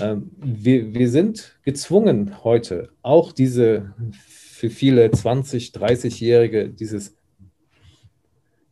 Ähm, 0.00 0.30
wir, 0.36 0.92
wir 0.92 1.08
sind 1.08 1.58
gezwungen 1.62 2.44
heute, 2.44 2.90
auch 3.02 3.32
diese 3.32 3.94
für 4.20 4.70
viele 4.70 5.06
20-, 5.06 5.72
30-Jährige, 5.72 6.68
dieses, 6.68 7.14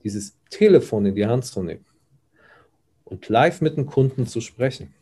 dieses 0.05 0.37
Telefon 0.51 1.07
in 1.07 1.15
die 1.15 1.27
Hand 1.27 1.45
zu 1.45 1.63
nehmen 1.63 1.85
und 3.05 3.29
live 3.29 3.61
mit 3.61 3.77
dem 3.77 3.87
Kunden 3.87 4.27
zu 4.27 4.41
sprechen. 4.41 4.95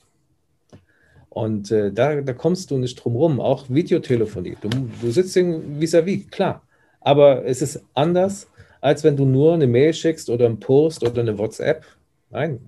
Und 1.28 1.70
äh, 1.70 1.92
da, 1.92 2.20
da 2.20 2.32
kommst 2.32 2.70
du 2.70 2.78
nicht 2.78 2.96
drum 2.96 3.14
rum, 3.14 3.40
auch 3.40 3.70
Videotelefonie. 3.70 4.56
Du, 4.60 4.68
du 4.68 5.10
sitzt 5.10 5.36
vis-à-vis, 5.36 6.24
-vis, 6.24 6.30
klar. 6.30 6.62
Aber 7.00 7.44
es 7.46 7.62
ist 7.62 7.82
anders, 7.94 8.49
als 8.80 9.04
wenn 9.04 9.16
du 9.16 9.24
nur 9.24 9.54
eine 9.54 9.66
Mail 9.66 9.92
schickst 9.92 10.30
oder 10.30 10.46
einen 10.46 10.60
Post 10.60 11.02
oder 11.02 11.20
eine 11.20 11.38
WhatsApp. 11.38 11.84
Nein, 12.30 12.60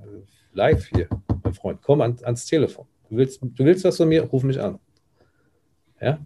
live 0.53 0.87
hier, 0.87 1.09
mein 1.43 1.55
Freund, 1.55 1.81
komm 1.83 2.01
an, 2.01 2.17
ans 2.23 2.47
Telefon. 2.47 2.87
Du 3.09 3.17
willst, 3.17 3.43
du 3.43 3.65
willst 3.65 3.85
was 3.85 3.97
von 3.97 4.09
mir, 4.09 4.25
ruf 4.25 4.43
mich 4.43 4.61
an. 4.61 4.79
Ja? 6.01 6.19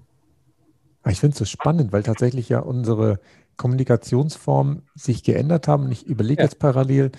Ich 1.09 1.21
finde 1.21 1.35
es 1.35 1.39
so 1.39 1.45
spannend, 1.45 1.93
weil 1.93 2.03
tatsächlich 2.03 2.49
ja 2.49 2.61
unsere 2.61 3.21
Kommunikationsformen 3.57 4.83
sich 4.95 5.23
geändert 5.23 5.69
haben. 5.69 5.85
Und 5.85 5.93
ich 5.93 6.07
überlege 6.07 6.41
ja. 6.41 6.45
jetzt 6.45 6.59
parallel, 6.59 7.13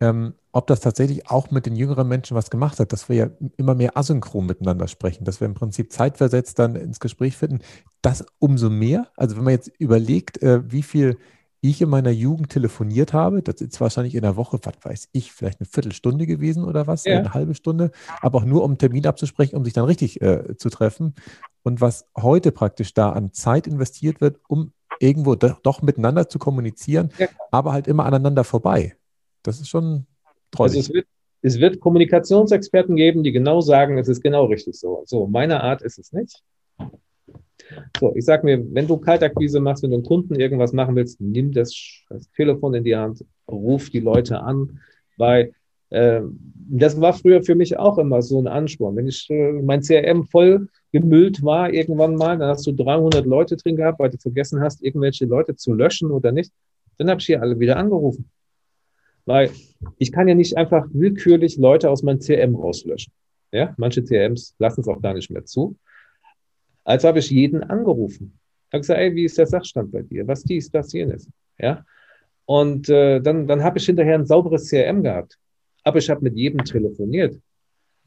ähm, 0.00 0.34
ob 0.52 0.66
das 0.66 0.80
tatsächlich 0.80 1.30
auch 1.30 1.50
mit 1.50 1.66
den 1.66 1.76
jüngeren 1.76 2.08
Menschen 2.08 2.36
was 2.36 2.50
gemacht 2.50 2.78
hat, 2.78 2.92
dass 2.92 3.08
wir 3.08 3.16
ja 3.16 3.30
immer 3.56 3.74
mehr 3.74 3.96
asynchron 3.96 4.46
miteinander 4.46 4.86
sprechen, 4.86 5.24
dass 5.24 5.40
wir 5.40 5.46
im 5.46 5.54
Prinzip 5.54 5.92
zeitversetzt 5.92 6.58
dann 6.58 6.76
ins 6.76 7.00
Gespräch 7.00 7.36
finden. 7.36 7.60
Das 8.02 8.24
umso 8.38 8.68
mehr, 8.68 9.08
also 9.16 9.36
wenn 9.36 9.44
man 9.44 9.54
jetzt 9.54 9.70
überlegt, 9.78 10.42
äh, 10.42 10.70
wie 10.70 10.82
viel 10.82 11.16
ich 11.62 11.80
in 11.80 11.88
meiner 11.88 12.10
Jugend 12.10 12.50
telefoniert 12.50 13.12
habe, 13.12 13.40
das 13.40 13.60
ist 13.60 13.80
wahrscheinlich 13.80 14.16
in 14.16 14.22
der 14.22 14.36
Woche, 14.36 14.58
was 14.62 14.74
weiß 14.82 15.08
ich, 15.12 15.32
vielleicht 15.32 15.60
eine 15.60 15.66
Viertelstunde 15.66 16.26
gewesen 16.26 16.64
oder 16.64 16.88
was, 16.88 17.04
ja. 17.04 17.18
eine 17.18 17.32
halbe 17.32 17.54
Stunde, 17.54 17.92
aber 18.20 18.38
auch 18.38 18.44
nur 18.44 18.64
um 18.64 18.72
einen 18.72 18.78
Termin 18.78 19.06
abzusprechen, 19.06 19.56
um 19.56 19.64
sich 19.64 19.72
dann 19.72 19.84
richtig 19.84 20.20
äh, 20.20 20.56
zu 20.56 20.70
treffen. 20.70 21.14
Und 21.62 21.80
was 21.80 22.08
heute 22.20 22.50
praktisch 22.50 22.94
da 22.94 23.10
an 23.12 23.32
Zeit 23.32 23.68
investiert 23.68 24.20
wird, 24.20 24.40
um 24.48 24.72
irgendwo 24.98 25.36
doch, 25.36 25.82
miteinander 25.82 26.28
zu 26.28 26.38
kommunizieren, 26.38 27.12
ja. 27.18 27.28
aber 27.52 27.72
halt 27.72 27.86
immer 27.86 28.06
aneinander 28.06 28.42
vorbei. 28.42 28.96
Das 29.44 29.60
ist 29.60 29.68
schon 29.68 30.06
toll. 30.50 30.66
Also 30.66 30.80
es 30.80 30.92
wird, 30.92 31.06
es 31.42 31.60
wird 31.60 31.80
Kommunikationsexperten 31.80 32.96
geben, 32.96 33.22
die 33.22 33.32
genau 33.32 33.60
sagen, 33.60 33.98
es 33.98 34.08
ist 34.08 34.20
genau 34.20 34.46
richtig 34.46 34.78
so. 34.78 35.04
So, 35.06 35.28
meine 35.28 35.62
Art 35.62 35.82
ist 35.82 35.98
es 35.98 36.12
nicht. 36.12 36.42
So, 37.98 38.14
ich 38.14 38.24
sage 38.24 38.44
mir, 38.44 38.64
wenn 38.74 38.86
du 38.86 38.96
Kaltakquise 38.96 39.60
machst, 39.60 39.82
wenn 39.82 39.90
du 39.90 39.96
einen 39.96 40.06
Kunden 40.06 40.34
irgendwas 40.34 40.72
machen 40.72 40.96
willst, 40.96 41.20
nimm 41.20 41.52
das, 41.52 41.74
das 42.08 42.30
Telefon 42.32 42.74
in 42.74 42.84
die 42.84 42.96
Hand, 42.96 43.24
ruf 43.50 43.90
die 43.90 44.00
Leute 44.00 44.40
an, 44.40 44.80
weil 45.16 45.54
äh, 45.90 46.22
das 46.54 47.00
war 47.00 47.12
früher 47.12 47.42
für 47.42 47.54
mich 47.54 47.78
auch 47.78 47.98
immer 47.98 48.22
so 48.22 48.40
ein 48.40 48.46
Ansporn. 48.46 48.96
Wenn 48.96 49.08
ich 49.08 49.28
äh, 49.30 49.52
mein 49.52 49.82
CRM 49.82 50.24
voll 50.24 50.68
gemüllt 50.90 51.42
war 51.42 51.72
irgendwann 51.72 52.16
mal, 52.16 52.38
dann 52.38 52.48
hast 52.48 52.66
du 52.66 52.72
300 52.72 53.26
Leute 53.26 53.56
drin 53.56 53.76
gehabt, 53.76 53.98
weil 53.98 54.10
du 54.10 54.18
vergessen 54.18 54.60
hast, 54.60 54.82
irgendwelche 54.82 55.26
Leute 55.26 55.54
zu 55.54 55.74
löschen 55.74 56.10
oder 56.10 56.32
nicht. 56.32 56.52
Dann 56.98 57.10
habe 57.10 57.20
ich 57.20 57.26
hier 57.26 57.42
alle 57.42 57.58
wieder 57.58 57.76
angerufen. 57.76 58.30
Weil 59.24 59.50
ich 59.98 60.12
kann 60.12 60.28
ja 60.28 60.34
nicht 60.34 60.56
einfach 60.56 60.86
willkürlich 60.92 61.56
Leute 61.56 61.90
aus 61.90 62.02
meinem 62.02 62.20
CRM 62.20 62.54
rauslöschen. 62.54 63.12
Ja, 63.52 63.74
manche 63.76 64.02
CRMs 64.02 64.54
lassen 64.58 64.80
es 64.80 64.88
auch 64.88 65.00
gar 65.00 65.14
nicht 65.14 65.30
mehr 65.30 65.44
zu. 65.44 65.76
Also 66.84 67.08
habe 67.08 67.18
ich 67.18 67.30
jeden 67.30 67.62
angerufen. 67.62 68.38
Ich 68.68 68.74
habe 68.74 68.80
gesagt, 68.80 69.00
ey, 69.00 69.14
wie 69.14 69.24
ist 69.24 69.38
der 69.38 69.46
Sachstand 69.46 69.92
bei 69.92 70.02
dir? 70.02 70.26
Was 70.26 70.42
dies, 70.44 70.70
das, 70.70 70.92
jenes? 70.92 71.28
Ja. 71.58 71.84
Und 72.46 72.88
äh, 72.88 73.20
dann, 73.20 73.46
dann 73.46 73.62
habe 73.62 73.78
ich 73.78 73.86
hinterher 73.86 74.14
ein 74.14 74.26
sauberes 74.26 74.68
CRM 74.68 75.02
gehabt. 75.02 75.38
Aber 75.84 75.98
ich 75.98 76.08
habe 76.10 76.22
mit 76.22 76.36
jedem 76.36 76.64
telefoniert. 76.64 77.38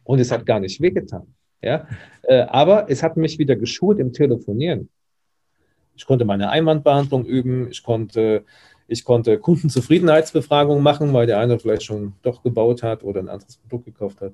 Und 0.04 0.20
es 0.20 0.32
hat 0.32 0.46
gar 0.46 0.60
nicht 0.60 0.82
wehgetan. 0.82 1.34
Ja. 1.62 1.88
Äh, 2.24 2.42
aber 2.42 2.90
es 2.90 3.02
hat 3.02 3.18
mich 3.18 3.40
wieder 3.40 3.56
geschult 3.56 4.00
im 4.00 4.14
Telefonieren. 4.14 4.90
Ich 5.96 6.06
konnte 6.06 6.26
meine 6.26 6.50
Einwandbehandlung 6.50 7.26
üben. 7.26 7.70
Ich 7.72 7.82
konnte, 7.84 8.44
ich 8.88 9.04
konnte 9.04 9.40
Kundenzufriedenheitsbefragungen 9.40 10.84
machen, 10.84 11.14
weil 11.14 11.26
der 11.26 11.40
eine 11.40 11.58
vielleicht 11.58 11.84
schon 11.84 12.14
doch 12.22 12.44
gebaut 12.44 12.84
hat 12.84 13.04
oder 13.04 13.22
ein 13.22 13.30
anderes 13.30 13.58
Produkt 13.58 13.86
gekauft 13.86 14.22
hat. 14.22 14.34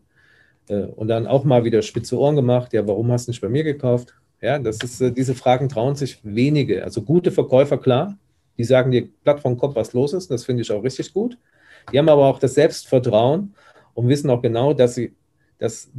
Äh, 0.67 0.83
und 0.83 1.07
dann 1.07 1.27
auch 1.27 1.43
mal 1.43 1.63
wieder 1.63 1.81
spitze 1.81 2.17
Ohren 2.17 2.35
gemacht. 2.35 2.73
Ja, 2.73 2.87
warum 2.87 3.11
hast 3.11 3.27
du 3.27 3.31
nicht 3.31 3.41
bei 3.41 3.49
mir 3.49 3.63
gekauft? 3.63 4.15
Ja, 4.41 4.57
das 4.57 4.77
ist, 4.83 4.99
äh, 5.01 5.11
diese 5.11 5.35
Fragen 5.35 5.69
trauen 5.69 5.95
sich 5.95 6.19
wenige. 6.23 6.83
Also 6.83 7.03
gute 7.03 7.31
Verkäufer, 7.31 7.77
klar, 7.77 8.17
die 8.57 8.63
sagen 8.63 8.91
dir 8.91 9.07
platt 9.23 9.39
vom 9.39 9.57
Kopf, 9.57 9.75
was 9.75 9.93
los 9.93 10.13
ist. 10.13 10.31
Das 10.31 10.43
finde 10.43 10.63
ich 10.63 10.71
auch 10.71 10.83
richtig 10.83 11.13
gut. 11.13 11.37
Die 11.91 11.99
haben 11.99 12.09
aber 12.09 12.25
auch 12.25 12.39
das 12.39 12.55
Selbstvertrauen 12.55 13.53
und 13.93 14.07
wissen 14.07 14.29
auch 14.29 14.41
genau, 14.41 14.73
dass 14.73 14.95
sie, 14.95 15.13
dass, 15.59 15.91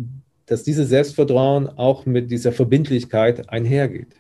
dass 0.47 0.65
dieses 0.65 0.89
Selbstvertrauen 0.89 1.69
auch 1.69 2.05
mit 2.05 2.31
dieser 2.31 2.53
Verbindlichkeit 2.53 3.49
einhergeht. 3.49 4.17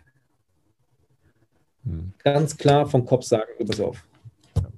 Hm. 1.84 2.12
Ganz 2.22 2.56
klar 2.56 2.86
vom 2.86 3.04
Kopf 3.04 3.24
sagen, 3.24 3.50
pass 3.66 3.80
auf. 3.80 4.04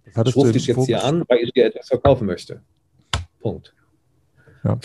Ich 0.07 0.37
rufe 0.37 0.53
dich 0.53 0.67
jetzt 0.67 0.77
Fokus? 0.77 0.87
hier 0.87 1.05
an, 1.05 1.25
weil 1.29 1.39
ich 1.39 1.53
dir 1.53 1.67
etwas 1.67 1.89
verkaufen 1.89 2.27
möchte. 2.27 2.63
Punkt. 3.41 3.75
Ja. 4.63 4.79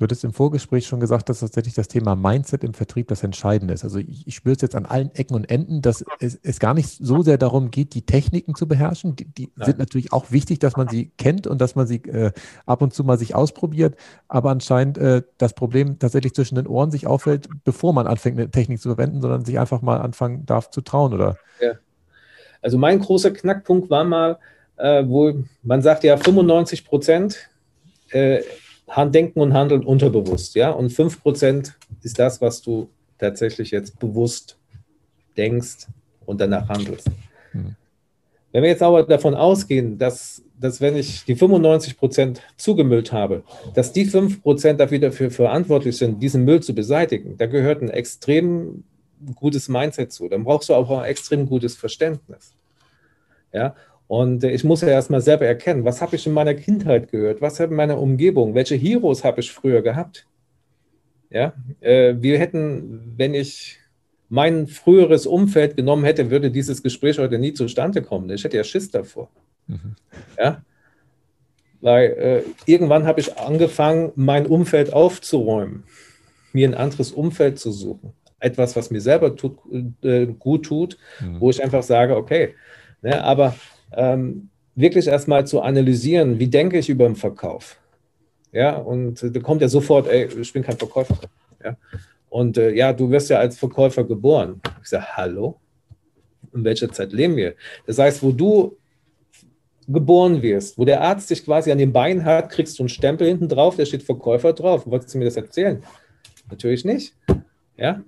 Du 0.00 0.04
hattest 0.04 0.24
im 0.24 0.32
Vorgespräch 0.32 0.86
schon 0.86 0.98
gesagt, 0.98 1.28
dass 1.28 1.40
tatsächlich 1.40 1.74
das 1.74 1.86
Thema 1.86 2.16
Mindset 2.16 2.64
im 2.64 2.72
Vertrieb 2.72 3.08
das 3.08 3.22
Entscheidende 3.22 3.74
ist. 3.74 3.84
Also 3.84 3.98
ich, 3.98 4.26
ich 4.26 4.34
spüre 4.34 4.56
es 4.56 4.62
jetzt 4.62 4.74
an 4.74 4.86
allen 4.86 5.14
Ecken 5.14 5.34
und 5.34 5.50
Enden, 5.50 5.82
dass 5.82 6.02
es, 6.20 6.40
es, 6.42 6.58
gar 6.58 6.72
nicht 6.72 6.88
so 6.88 7.20
sehr 7.20 7.36
darum 7.36 7.70
geht, 7.70 7.92
die 7.92 8.06
Techniken 8.06 8.54
zu 8.54 8.66
beherrschen. 8.66 9.14
Die, 9.14 9.26
die 9.26 9.52
sind 9.56 9.78
natürlich 9.78 10.10
auch 10.14 10.30
wichtig, 10.30 10.58
dass 10.58 10.78
man 10.78 10.88
sie 10.88 11.12
kennt 11.18 11.46
und 11.46 11.60
dass 11.60 11.74
man 11.74 11.86
sie 11.86 11.96
äh, 11.96 12.32
ab 12.64 12.80
und 12.80 12.94
zu 12.94 13.04
mal 13.04 13.18
sich 13.18 13.34
ausprobiert. 13.34 13.94
Aber 14.26 14.48
anscheinend 14.48 14.96
äh, 14.96 15.20
das 15.36 15.52
Problem 15.52 15.98
tatsächlich 15.98 16.32
zwischen 16.32 16.54
den 16.54 16.66
Ohren 16.66 16.90
sich 16.90 17.06
auffällt, 17.06 17.50
bevor 17.64 17.92
man 17.92 18.06
anfängt, 18.06 18.38
eine 18.38 18.50
Technik 18.50 18.80
zu 18.80 18.88
verwenden, 18.88 19.20
sondern 19.20 19.44
sich 19.44 19.58
einfach 19.58 19.82
mal 19.82 20.00
anfangen 20.00 20.46
darf 20.46 20.70
zu 20.70 20.80
trauen, 20.80 21.12
oder? 21.12 21.36
Ja. 21.60 21.72
Also 22.62 22.78
mein 22.78 23.00
großer 23.00 23.32
Knackpunkt 23.32 23.90
war 23.90 24.04
mal, 24.04 24.38
äh, 24.78 25.04
wo 25.06 25.34
man 25.62 25.82
sagt 25.82 26.04
ja 26.04 26.16
95 26.16 26.86
Prozent 26.86 27.50
äh, 28.12 28.40
Denken 29.12 29.40
und 29.40 29.54
Handeln 29.54 29.84
unterbewusst, 29.84 30.54
ja. 30.54 30.70
Und 30.70 30.90
5% 30.90 31.72
ist 32.02 32.18
das, 32.18 32.40
was 32.40 32.62
du 32.62 32.88
tatsächlich 33.18 33.70
jetzt 33.70 33.98
bewusst 33.98 34.58
denkst 35.36 35.86
und 36.26 36.40
danach 36.40 36.68
handelst. 36.68 37.08
Hm. 37.52 37.76
Wenn 38.52 38.62
wir 38.62 38.70
jetzt 38.70 38.82
aber 38.82 39.04
davon 39.04 39.34
ausgehen, 39.34 39.96
dass, 39.96 40.42
dass 40.58 40.80
wenn 40.80 40.96
ich 40.96 41.24
die 41.24 41.36
95% 41.36 42.38
zugemüllt 42.56 43.12
habe, 43.12 43.44
dass 43.74 43.92
die 43.92 44.06
5 44.06 44.40
dafür, 44.76 44.98
dafür 44.98 45.30
verantwortlich 45.30 45.96
sind, 45.96 46.20
diesen 46.20 46.44
Müll 46.44 46.60
zu 46.60 46.74
beseitigen, 46.74 47.36
da 47.38 47.46
gehört 47.46 47.82
ein 47.82 47.90
extrem 47.90 48.82
gutes 49.36 49.68
Mindset 49.68 50.12
zu. 50.12 50.28
Dann 50.28 50.44
brauchst 50.44 50.68
du 50.68 50.74
auch 50.74 50.90
ein 50.90 51.04
extrem 51.04 51.46
gutes 51.46 51.76
Verständnis. 51.76 52.54
Ja, 53.52 53.74
und 54.10 54.42
ich 54.42 54.64
muss 54.64 54.80
ja 54.80 54.88
erstmal 54.88 55.20
selber 55.20 55.46
erkennen, 55.46 55.84
was 55.84 56.02
habe 56.02 56.16
ich 56.16 56.26
in 56.26 56.32
meiner 56.32 56.54
Kindheit 56.54 57.12
gehört, 57.12 57.40
was 57.40 57.60
habe 57.60 57.70
in 57.70 57.76
meiner 57.76 57.96
Umgebung, 57.96 58.56
welche 58.56 58.74
Heroes 58.74 59.22
habe 59.22 59.38
ich 59.38 59.52
früher 59.52 59.82
gehabt. 59.82 60.26
Ja, 61.30 61.52
äh, 61.78 62.16
wir 62.18 62.36
hätten, 62.40 63.14
wenn 63.16 63.34
ich 63.34 63.78
mein 64.28 64.66
früheres 64.66 65.28
Umfeld 65.28 65.76
genommen 65.76 66.02
hätte, 66.02 66.28
würde 66.28 66.50
dieses 66.50 66.82
Gespräch 66.82 67.20
heute 67.20 67.38
nie 67.38 67.52
zustande 67.52 68.02
kommen. 68.02 68.28
Ich 68.30 68.42
hätte 68.42 68.56
ja 68.56 68.64
Schiss 68.64 68.90
davor. 68.90 69.30
Mhm. 69.68 69.94
Ja, 70.36 70.64
weil 71.80 72.10
äh, 72.10 72.42
irgendwann 72.66 73.06
habe 73.06 73.20
ich 73.20 73.38
angefangen, 73.38 74.10
mein 74.16 74.48
Umfeld 74.48 74.92
aufzuräumen, 74.92 75.84
mir 76.52 76.66
ein 76.66 76.74
anderes 76.74 77.12
Umfeld 77.12 77.60
zu 77.60 77.70
suchen. 77.70 78.12
Etwas, 78.40 78.74
was 78.74 78.90
mir 78.90 79.00
selber 79.00 79.36
tut, 79.36 79.56
äh, 80.02 80.26
gut 80.26 80.64
tut, 80.64 80.98
mhm. 81.20 81.40
wo 81.40 81.48
ich 81.50 81.62
einfach 81.62 81.84
sage, 81.84 82.16
okay, 82.16 82.56
ne, 83.02 83.22
aber 83.22 83.54
ähm, 83.92 84.50
wirklich 84.74 85.06
erstmal 85.06 85.46
zu 85.46 85.60
analysieren, 85.60 86.38
wie 86.38 86.46
denke 86.46 86.78
ich 86.78 86.88
über 86.88 87.06
den 87.06 87.16
Verkauf. 87.16 87.76
Ja, 88.52 88.76
und 88.76 89.22
da 89.22 89.40
kommt 89.40 89.62
ja 89.62 89.68
sofort, 89.68 90.08
ey, 90.08 90.26
ich 90.40 90.52
bin 90.52 90.62
kein 90.62 90.76
Verkäufer. 90.76 91.18
Ja, 91.62 91.76
und 92.28 92.56
äh, 92.58 92.72
ja, 92.72 92.92
du 92.92 93.10
wirst 93.10 93.30
ja 93.30 93.38
als 93.38 93.58
Verkäufer 93.58 94.04
geboren. 94.04 94.60
Ich 94.82 94.88
sage, 94.88 95.04
hallo? 95.16 95.60
In 96.52 96.64
welcher 96.64 96.90
Zeit 96.90 97.12
leben 97.12 97.36
wir? 97.36 97.54
Das 97.86 97.98
heißt, 97.98 98.22
wo 98.22 98.32
du 98.32 98.76
geboren 99.86 100.40
wirst, 100.42 100.78
wo 100.78 100.84
der 100.84 101.00
Arzt 101.00 101.30
dich 101.30 101.44
quasi 101.44 101.70
an 101.70 101.78
den 101.78 101.92
Beinen 101.92 102.24
hat, 102.24 102.50
kriegst 102.50 102.78
du 102.78 102.84
einen 102.84 102.88
Stempel 102.88 103.26
hinten 103.26 103.48
drauf, 103.48 103.76
da 103.76 103.84
steht 103.84 104.02
Verkäufer 104.02 104.52
drauf. 104.52 104.86
Wolltest 104.86 105.14
du 105.14 105.18
mir 105.18 105.24
das 105.24 105.36
erzählen? 105.36 105.82
Natürlich 106.48 106.84
nicht. 106.84 107.14
Ja? 107.76 108.02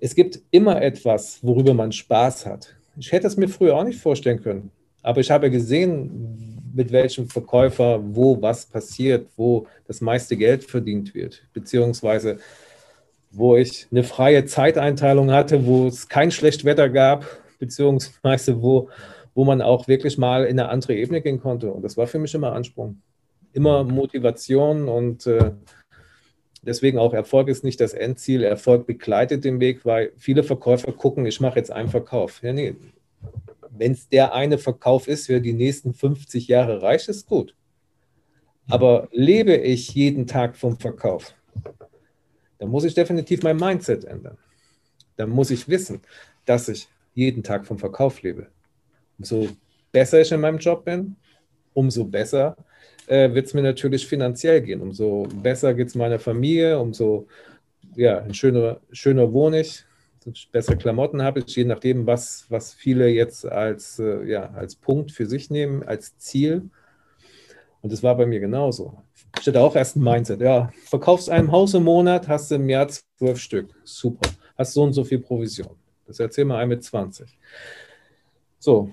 Es 0.00 0.14
gibt 0.14 0.40
immer 0.50 0.82
etwas, 0.82 1.38
worüber 1.42 1.74
man 1.74 1.92
Spaß 1.92 2.46
hat. 2.46 2.74
Ich 2.96 3.12
hätte 3.12 3.26
es 3.26 3.36
mir 3.36 3.48
früher 3.48 3.76
auch 3.76 3.84
nicht 3.84 4.00
vorstellen 4.00 4.42
können. 4.42 4.70
Aber 5.02 5.20
ich 5.20 5.30
habe 5.30 5.50
gesehen, 5.50 6.62
mit 6.74 6.92
welchem 6.92 7.28
Verkäufer 7.28 8.00
wo 8.02 8.40
was 8.40 8.66
passiert, 8.66 9.28
wo 9.36 9.66
das 9.86 10.00
meiste 10.00 10.36
Geld 10.36 10.64
verdient 10.64 11.14
wird, 11.14 11.42
beziehungsweise 11.52 12.38
wo 13.30 13.56
ich 13.56 13.86
eine 13.90 14.04
freie 14.04 14.44
Zeiteinteilung 14.44 15.30
hatte, 15.30 15.66
wo 15.66 15.86
es 15.86 16.08
kein 16.08 16.30
Schlechtwetter 16.30 16.88
gab, 16.88 17.24
beziehungsweise 17.58 18.62
wo, 18.62 18.90
wo 19.34 19.44
man 19.44 19.62
auch 19.62 19.88
wirklich 19.88 20.18
mal 20.18 20.44
in 20.44 20.60
eine 20.60 20.68
andere 20.68 20.94
Ebene 20.94 21.22
gehen 21.22 21.40
konnte. 21.40 21.72
Und 21.72 21.82
das 21.82 21.96
war 21.96 22.06
für 22.06 22.18
mich 22.18 22.34
immer 22.34 22.52
Ansprung. 22.52 23.00
Immer 23.54 23.84
Motivation 23.84 24.88
und 24.88 25.26
äh, 25.26 25.52
deswegen 26.62 26.98
auch 26.98 27.12
Erfolg 27.12 27.48
ist 27.48 27.64
nicht 27.64 27.80
das 27.80 27.92
Endziel. 27.92 28.42
Erfolg 28.42 28.86
begleitet 28.86 29.44
den 29.44 29.60
Weg, 29.60 29.84
weil 29.84 30.12
viele 30.16 30.42
Verkäufer 30.42 30.92
gucken, 30.92 31.26
ich 31.26 31.40
mache 31.40 31.58
jetzt 31.58 31.70
einen 31.70 31.88
Verkauf. 31.88 32.42
Ja, 32.42 32.52
nee. 32.52 32.74
Wenn 33.70 33.92
es 33.92 34.08
der 34.08 34.34
eine 34.34 34.58
Verkauf 34.58 35.08
ist, 35.08 35.26
für 35.26 35.40
die 35.40 35.52
nächsten 35.52 35.92
50 35.94 36.48
Jahre 36.48 36.82
reicht, 36.82 37.08
ist 37.08 37.26
gut. 37.26 37.54
Aber 38.68 39.08
lebe 39.12 39.56
ich 39.56 39.94
jeden 39.94 40.26
Tag 40.26 40.56
vom 40.56 40.78
Verkauf, 40.78 41.34
dann 42.58 42.68
muss 42.68 42.84
ich 42.84 42.94
definitiv 42.94 43.42
mein 43.42 43.56
Mindset 43.56 44.04
ändern. 44.04 44.38
Dann 45.16 45.30
muss 45.30 45.50
ich 45.50 45.68
wissen, 45.68 46.00
dass 46.44 46.68
ich 46.68 46.88
jeden 47.14 47.42
Tag 47.42 47.66
vom 47.66 47.78
Verkauf 47.78 48.22
lebe. 48.22 48.46
Umso 49.18 49.48
besser 49.90 50.20
ich 50.20 50.30
in 50.32 50.40
meinem 50.40 50.58
Job 50.58 50.84
bin, 50.84 51.16
umso 51.74 52.04
besser 52.04 52.56
äh, 53.06 53.32
wird 53.34 53.46
es 53.46 53.54
mir 53.54 53.62
natürlich 53.62 54.06
finanziell 54.06 54.60
gehen. 54.62 54.80
Umso 54.80 55.26
besser 55.42 55.74
geht 55.74 55.88
es 55.88 55.94
meiner 55.94 56.18
Familie, 56.18 56.78
umso 56.78 57.26
ja, 57.94 58.24
schöner, 58.32 58.80
schöner 58.90 59.32
wohne 59.32 59.60
ich, 59.60 59.84
bessere 60.50 60.76
Klamotten 60.76 61.22
habe 61.22 61.40
ich, 61.40 61.56
je 61.56 61.64
nachdem, 61.64 62.06
was, 62.06 62.46
was 62.48 62.72
viele 62.74 63.08
jetzt 63.08 63.44
als, 63.44 63.98
äh, 63.98 64.24
ja, 64.24 64.50
als 64.50 64.76
Punkt 64.76 65.12
für 65.12 65.26
sich 65.26 65.50
nehmen, 65.50 65.82
als 65.82 66.16
Ziel. 66.18 66.70
Und 67.80 67.92
das 67.92 68.02
war 68.02 68.16
bei 68.16 68.26
mir 68.26 68.40
genauso. 68.40 69.02
Ich 69.40 69.46
hatte 69.46 69.60
auch 69.60 69.74
erst 69.74 69.96
ein 69.96 70.02
Mindset, 70.02 70.40
ja, 70.40 70.70
verkaufst 70.84 71.30
ein 71.30 71.50
Haus 71.50 71.74
im 71.74 71.84
Monat, 71.84 72.28
hast 72.28 72.50
du 72.50 72.56
im 72.56 72.68
Jahr 72.68 72.88
zwölf 72.88 73.38
Stück. 73.38 73.74
Super. 73.84 74.30
Hast 74.56 74.74
so 74.74 74.82
und 74.82 74.92
so 74.92 75.04
viel 75.04 75.18
Provision. 75.18 75.76
Das 76.06 76.20
erzähl 76.20 76.44
mal 76.44 76.58
ein 76.58 76.68
mit 76.68 76.84
20. 76.84 77.38
So, 78.58 78.90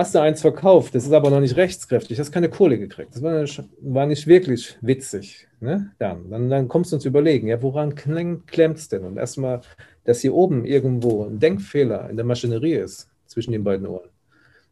hast 0.00 0.14
du 0.14 0.20
eins 0.20 0.40
verkauft, 0.40 0.94
das 0.94 1.04
ist 1.04 1.12
aber 1.12 1.30
noch 1.30 1.40
nicht 1.40 1.56
rechtskräftig, 1.56 2.18
hast 2.18 2.32
keine 2.32 2.48
Kohle 2.48 2.78
gekriegt. 2.78 3.14
Das 3.14 3.22
war, 3.22 4.06
nicht 4.06 4.26
wirklich 4.26 4.76
witzig. 4.80 5.46
Ne? 5.60 5.92
Dann, 5.98 6.30
dann, 6.30 6.48
dann 6.48 6.68
kommst 6.68 6.90
du 6.90 6.96
uns 6.96 7.04
überlegen, 7.04 7.48
ja, 7.48 7.60
woran 7.62 7.94
klemmt 7.94 8.78
es 8.78 8.88
denn? 8.88 9.04
Und 9.04 9.18
erstmal, 9.18 9.60
dass 10.04 10.20
hier 10.20 10.34
oben 10.34 10.64
irgendwo 10.64 11.24
ein 11.24 11.38
Denkfehler 11.38 12.08
in 12.08 12.16
der 12.16 12.24
Maschinerie 12.24 12.74
ist 12.74 13.10
zwischen 13.26 13.52
den 13.52 13.62
beiden 13.62 13.86
Ohren. 13.86 14.08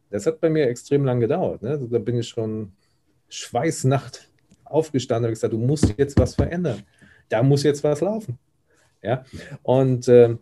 Das 0.09 0.25
hat 0.25 0.41
bei 0.41 0.49
mir 0.49 0.67
extrem 0.67 1.05
lang 1.05 1.19
gedauert. 1.19 1.61
Ne? 1.61 1.79
Da 1.89 1.99
bin 1.99 2.17
ich 2.17 2.27
schon 2.27 2.71
Schweißnacht 3.29 4.27
aufgestanden 4.65 5.29
und 5.29 5.35
gesagt, 5.35 5.53
du 5.53 5.59
musst 5.59 5.93
jetzt 5.97 6.17
was 6.17 6.33
verändern. 6.35 6.81
Da 7.29 7.43
muss 7.43 7.61
jetzt 7.61 7.83
was 7.83 8.01
laufen. 8.01 8.39
Ja? 9.03 9.23
Und 9.61 10.07
äh, 10.07 10.35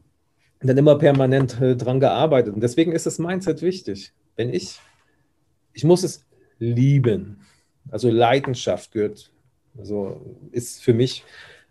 dann 0.61 0.77
immer 0.77 0.97
permanent 0.97 1.59
äh, 1.61 1.75
dran 1.75 1.99
gearbeitet. 1.99 2.53
Und 2.53 2.61
deswegen 2.61 2.93
ist 2.93 3.05
das 3.05 3.19
Mindset 3.19 3.61
wichtig. 3.61 4.13
Wenn 4.37 4.53
ich, 4.53 4.79
ich 5.73 5.83
muss 5.83 6.03
es 6.03 6.25
lieben. 6.59 7.41
Also 7.89 8.09
Leidenschaft 8.09 8.91
gehört, 8.91 9.31
also 9.77 10.21
ist 10.51 10.81
für 10.81 10.93
mich 10.93 11.23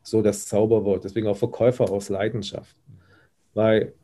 so 0.03 0.21
das 0.21 0.47
Zauberwort. 0.47 1.05
Deswegen 1.05 1.29
auch 1.29 1.37
Verkäufer 1.37 1.91
aus 1.91 2.09
Leidenschaft. 2.09 2.77
Weil 3.55 3.95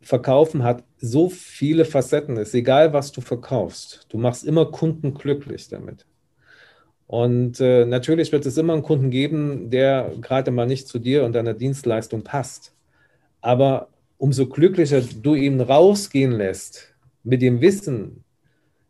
Verkaufen 0.00 0.64
hat 0.64 0.84
so 0.98 1.30
viele 1.30 1.84
Facetten. 1.84 2.36
Es 2.36 2.48
ist 2.48 2.54
egal, 2.54 2.92
was 2.92 3.12
du 3.12 3.20
verkaufst. 3.20 4.06
Du 4.10 4.18
machst 4.18 4.44
immer 4.44 4.66
Kunden 4.66 5.14
glücklich 5.14 5.68
damit. 5.68 6.06
Und 7.06 7.60
äh, 7.60 7.84
natürlich 7.84 8.32
wird 8.32 8.44
es 8.44 8.56
immer 8.56 8.72
einen 8.72 8.82
Kunden 8.82 9.10
geben, 9.10 9.70
der 9.70 10.12
gerade 10.20 10.50
mal 10.50 10.66
nicht 10.66 10.88
zu 10.88 10.98
dir 10.98 11.24
und 11.24 11.32
deiner 11.32 11.54
Dienstleistung 11.54 12.22
passt. 12.22 12.74
Aber 13.40 13.88
umso 14.18 14.46
glücklicher 14.46 15.00
du 15.00 15.34
ihn 15.34 15.60
rausgehen 15.60 16.32
lässt 16.32 16.93
mit 17.24 17.42
dem 17.42 17.60
Wissen, 17.60 18.24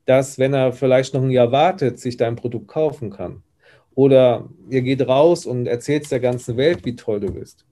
dass 0.04 0.38
wenn 0.38 0.52
er 0.52 0.72
vielleicht 0.72 1.14
noch 1.14 1.22
ein 1.22 1.30
Jahr 1.30 1.52
wartet, 1.52 1.98
sich 1.98 2.16
dein 2.16 2.36
Produkt 2.36 2.68
kaufen 2.68 3.10
kann. 3.10 3.42
Oder 3.94 4.48
ihr 4.68 4.82
geht 4.82 5.06
raus 5.06 5.46
und 5.46 5.66
erzählt 5.66 6.10
der 6.10 6.20
ganzen 6.20 6.56
Welt, 6.56 6.84
wie 6.84 6.96
toll 6.96 7.20
du 7.20 7.32
bist. 7.32 7.64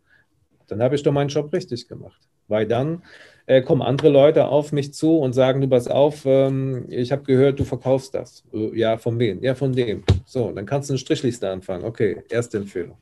Dann 0.68 0.82
habe 0.82 0.94
ich 0.94 1.02
doch 1.02 1.12
meinen 1.12 1.28
Job 1.28 1.52
richtig 1.52 1.88
gemacht. 1.88 2.20
Weil 2.48 2.66
dann 2.66 3.02
äh, 3.46 3.60
kommen 3.62 3.82
andere 3.82 4.08
Leute 4.08 4.46
auf 4.46 4.72
mich 4.72 4.94
zu 4.94 5.18
und 5.18 5.32
sagen, 5.32 5.60
du 5.60 5.68
pass 5.68 5.88
auf, 5.88 6.22
ähm, 6.24 6.86
ich 6.88 7.10
habe 7.12 7.24
gehört, 7.24 7.58
du 7.58 7.64
verkaufst 7.64 8.14
das. 8.14 8.44
Ja, 8.52 8.98
von 8.98 9.18
wem? 9.18 9.42
Ja, 9.42 9.54
von 9.54 9.72
dem. 9.72 10.04
So, 10.24 10.52
dann 10.52 10.64
kannst 10.64 10.88
du 10.88 10.92
eine 10.92 10.98
Strichliste 10.98 11.50
anfangen. 11.50 11.84
Okay, 11.84 12.22
erste 12.28 12.58
Empfehlung. 12.58 12.96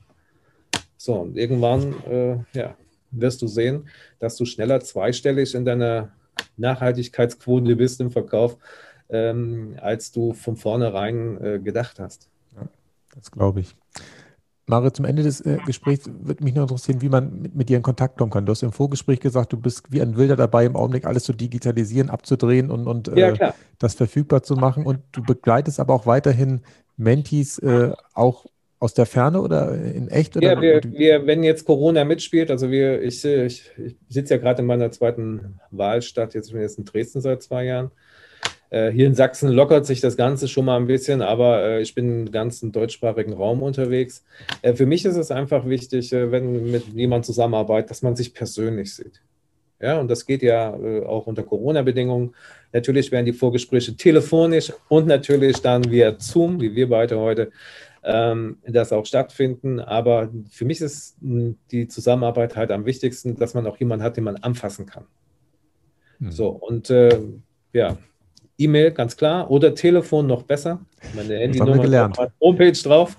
So, 0.96 1.14
und 1.14 1.36
irgendwann, 1.36 1.94
äh, 2.10 2.58
ja, 2.58 2.76
wirst 3.10 3.42
du 3.42 3.46
sehen, 3.46 3.88
dass 4.18 4.36
du 4.36 4.44
schneller 4.44 4.80
zweistellig 4.80 5.54
in 5.54 5.64
deiner 5.64 6.12
Nachhaltigkeitsquote 6.56 7.76
bist 7.76 8.00
im 8.00 8.10
Verkauf, 8.10 8.56
ähm, 9.08 9.76
als 9.80 10.12
du 10.12 10.32
von 10.32 10.56
vornherein 10.56 11.42
äh, 11.42 11.58
gedacht 11.58 11.98
hast. 11.98 12.28
Ja, 12.54 12.68
das 13.14 13.30
glaube 13.30 13.60
ich. 13.60 13.76
Mario, 14.70 14.90
zum 14.90 15.04
Ende 15.04 15.22
des 15.24 15.40
äh, 15.40 15.58
Gesprächs 15.66 16.08
würde 16.22 16.44
mich 16.44 16.54
nur 16.54 16.62
interessieren, 16.62 17.02
wie 17.02 17.08
man 17.08 17.42
mit, 17.42 17.54
mit, 17.54 17.68
dir 17.68 17.76
in 17.76 17.82
Kontakt 17.82 18.16
kommen 18.16 18.30
kann. 18.30 18.46
Du 18.46 18.52
hast 18.52 18.62
im 18.62 18.72
Vorgespräch 18.72 19.18
gesagt, 19.18 19.52
du 19.52 19.56
bist 19.56 19.90
wie 19.90 20.00
ein 20.00 20.16
Wilder 20.16 20.36
dabei, 20.36 20.64
im 20.64 20.76
Augenblick 20.76 21.06
alles 21.06 21.24
zu 21.24 21.32
digitalisieren, 21.32 22.08
abzudrehen 22.08 22.70
und, 22.70 22.86
und 22.86 23.08
äh, 23.08 23.34
ja, 23.34 23.54
das 23.78 23.94
verfügbar 23.94 24.42
zu 24.42 24.54
machen. 24.54 24.86
Und 24.86 25.00
du 25.12 25.22
begleitest 25.22 25.80
aber 25.80 25.92
auch 25.92 26.06
weiterhin 26.06 26.60
Mentis 26.96 27.58
äh, 27.58 27.92
auch 28.14 28.46
aus 28.80 28.94
der 28.94 29.06
Ferne 29.06 29.40
oder 29.40 29.74
in 29.74 30.08
echt? 30.08 30.36
Oder 30.36 30.54
ja, 30.54 30.60
wir, 30.60 30.80
wir, 30.84 31.26
wenn 31.26 31.44
jetzt 31.44 31.66
Corona 31.66 32.04
mitspielt, 32.04 32.50
also 32.50 32.70
wir, 32.70 33.02
ich, 33.02 33.24
ich, 33.24 33.70
ich 33.76 33.96
sitze 34.08 34.34
ja 34.34 34.40
gerade 34.40 34.62
in 34.62 34.66
meiner 34.66 34.90
zweiten 34.90 35.60
Wahlstadt, 35.70 36.34
jetzt 36.34 36.50
bin 36.50 36.60
ich 36.60 36.62
jetzt 36.62 36.78
in 36.78 36.86
Dresden 36.86 37.20
seit 37.20 37.42
zwei 37.42 37.64
Jahren. 37.66 37.90
Äh, 38.70 38.90
hier 38.90 39.06
in 39.06 39.14
Sachsen 39.14 39.50
lockert 39.50 39.84
sich 39.84 40.00
das 40.00 40.16
Ganze 40.16 40.48
schon 40.48 40.64
mal 40.64 40.76
ein 40.76 40.86
bisschen, 40.86 41.20
aber 41.20 41.62
äh, 41.62 41.82
ich 41.82 41.94
bin 41.94 42.26
im 42.26 42.32
ganzen 42.32 42.72
deutschsprachigen 42.72 43.34
Raum 43.34 43.62
unterwegs. 43.62 44.24
Äh, 44.62 44.74
für 44.74 44.86
mich 44.86 45.04
ist 45.04 45.16
es 45.16 45.30
einfach 45.30 45.66
wichtig, 45.66 46.12
äh, 46.12 46.32
wenn 46.32 46.70
mit 46.70 46.86
jemandem 46.94 47.24
zusammenarbeitet, 47.24 47.90
dass 47.90 48.02
man 48.02 48.16
sich 48.16 48.32
persönlich 48.32 48.94
sieht. 48.94 49.20
Ja, 49.82 49.98
und 49.98 50.10
das 50.10 50.26
geht 50.26 50.42
ja 50.42 50.76
äh, 50.76 51.04
auch 51.04 51.26
unter 51.26 51.42
Corona-Bedingungen. 51.42 52.34
Natürlich 52.72 53.10
werden 53.12 53.26
die 53.26 53.32
Vorgespräche 53.32 53.96
telefonisch 53.96 54.72
und 54.88 55.06
natürlich 55.06 55.60
dann 55.60 55.90
via 55.90 56.14
Zoom, 56.18 56.60
wie 56.60 56.74
wir 56.74 56.88
beide 56.88 57.18
heute, 57.18 57.50
ähm, 58.02 58.58
das 58.66 58.92
auch 58.92 59.06
stattfinden. 59.06 59.80
Aber 59.80 60.30
für 60.50 60.64
mich 60.64 60.80
ist 60.80 61.16
die 61.20 61.88
Zusammenarbeit 61.88 62.56
halt 62.56 62.70
am 62.70 62.86
wichtigsten, 62.86 63.36
dass 63.36 63.54
man 63.54 63.66
auch 63.66 63.76
jemanden 63.78 64.04
hat, 64.04 64.16
den 64.16 64.24
man 64.24 64.36
anfassen 64.36 64.86
kann. 64.86 65.06
Hm. 66.18 66.30
So, 66.30 66.48
und 66.48 66.90
äh, 66.90 67.20
ja, 67.72 67.96
E-Mail, 68.58 68.90
ganz 68.90 69.16
klar, 69.16 69.50
oder 69.50 69.74
Telefon 69.74 70.26
noch 70.26 70.42
besser. 70.42 70.80
Meine 71.14 71.38
Handynummer 71.38 72.12
Homepage 72.40 72.72
drauf. 72.72 73.16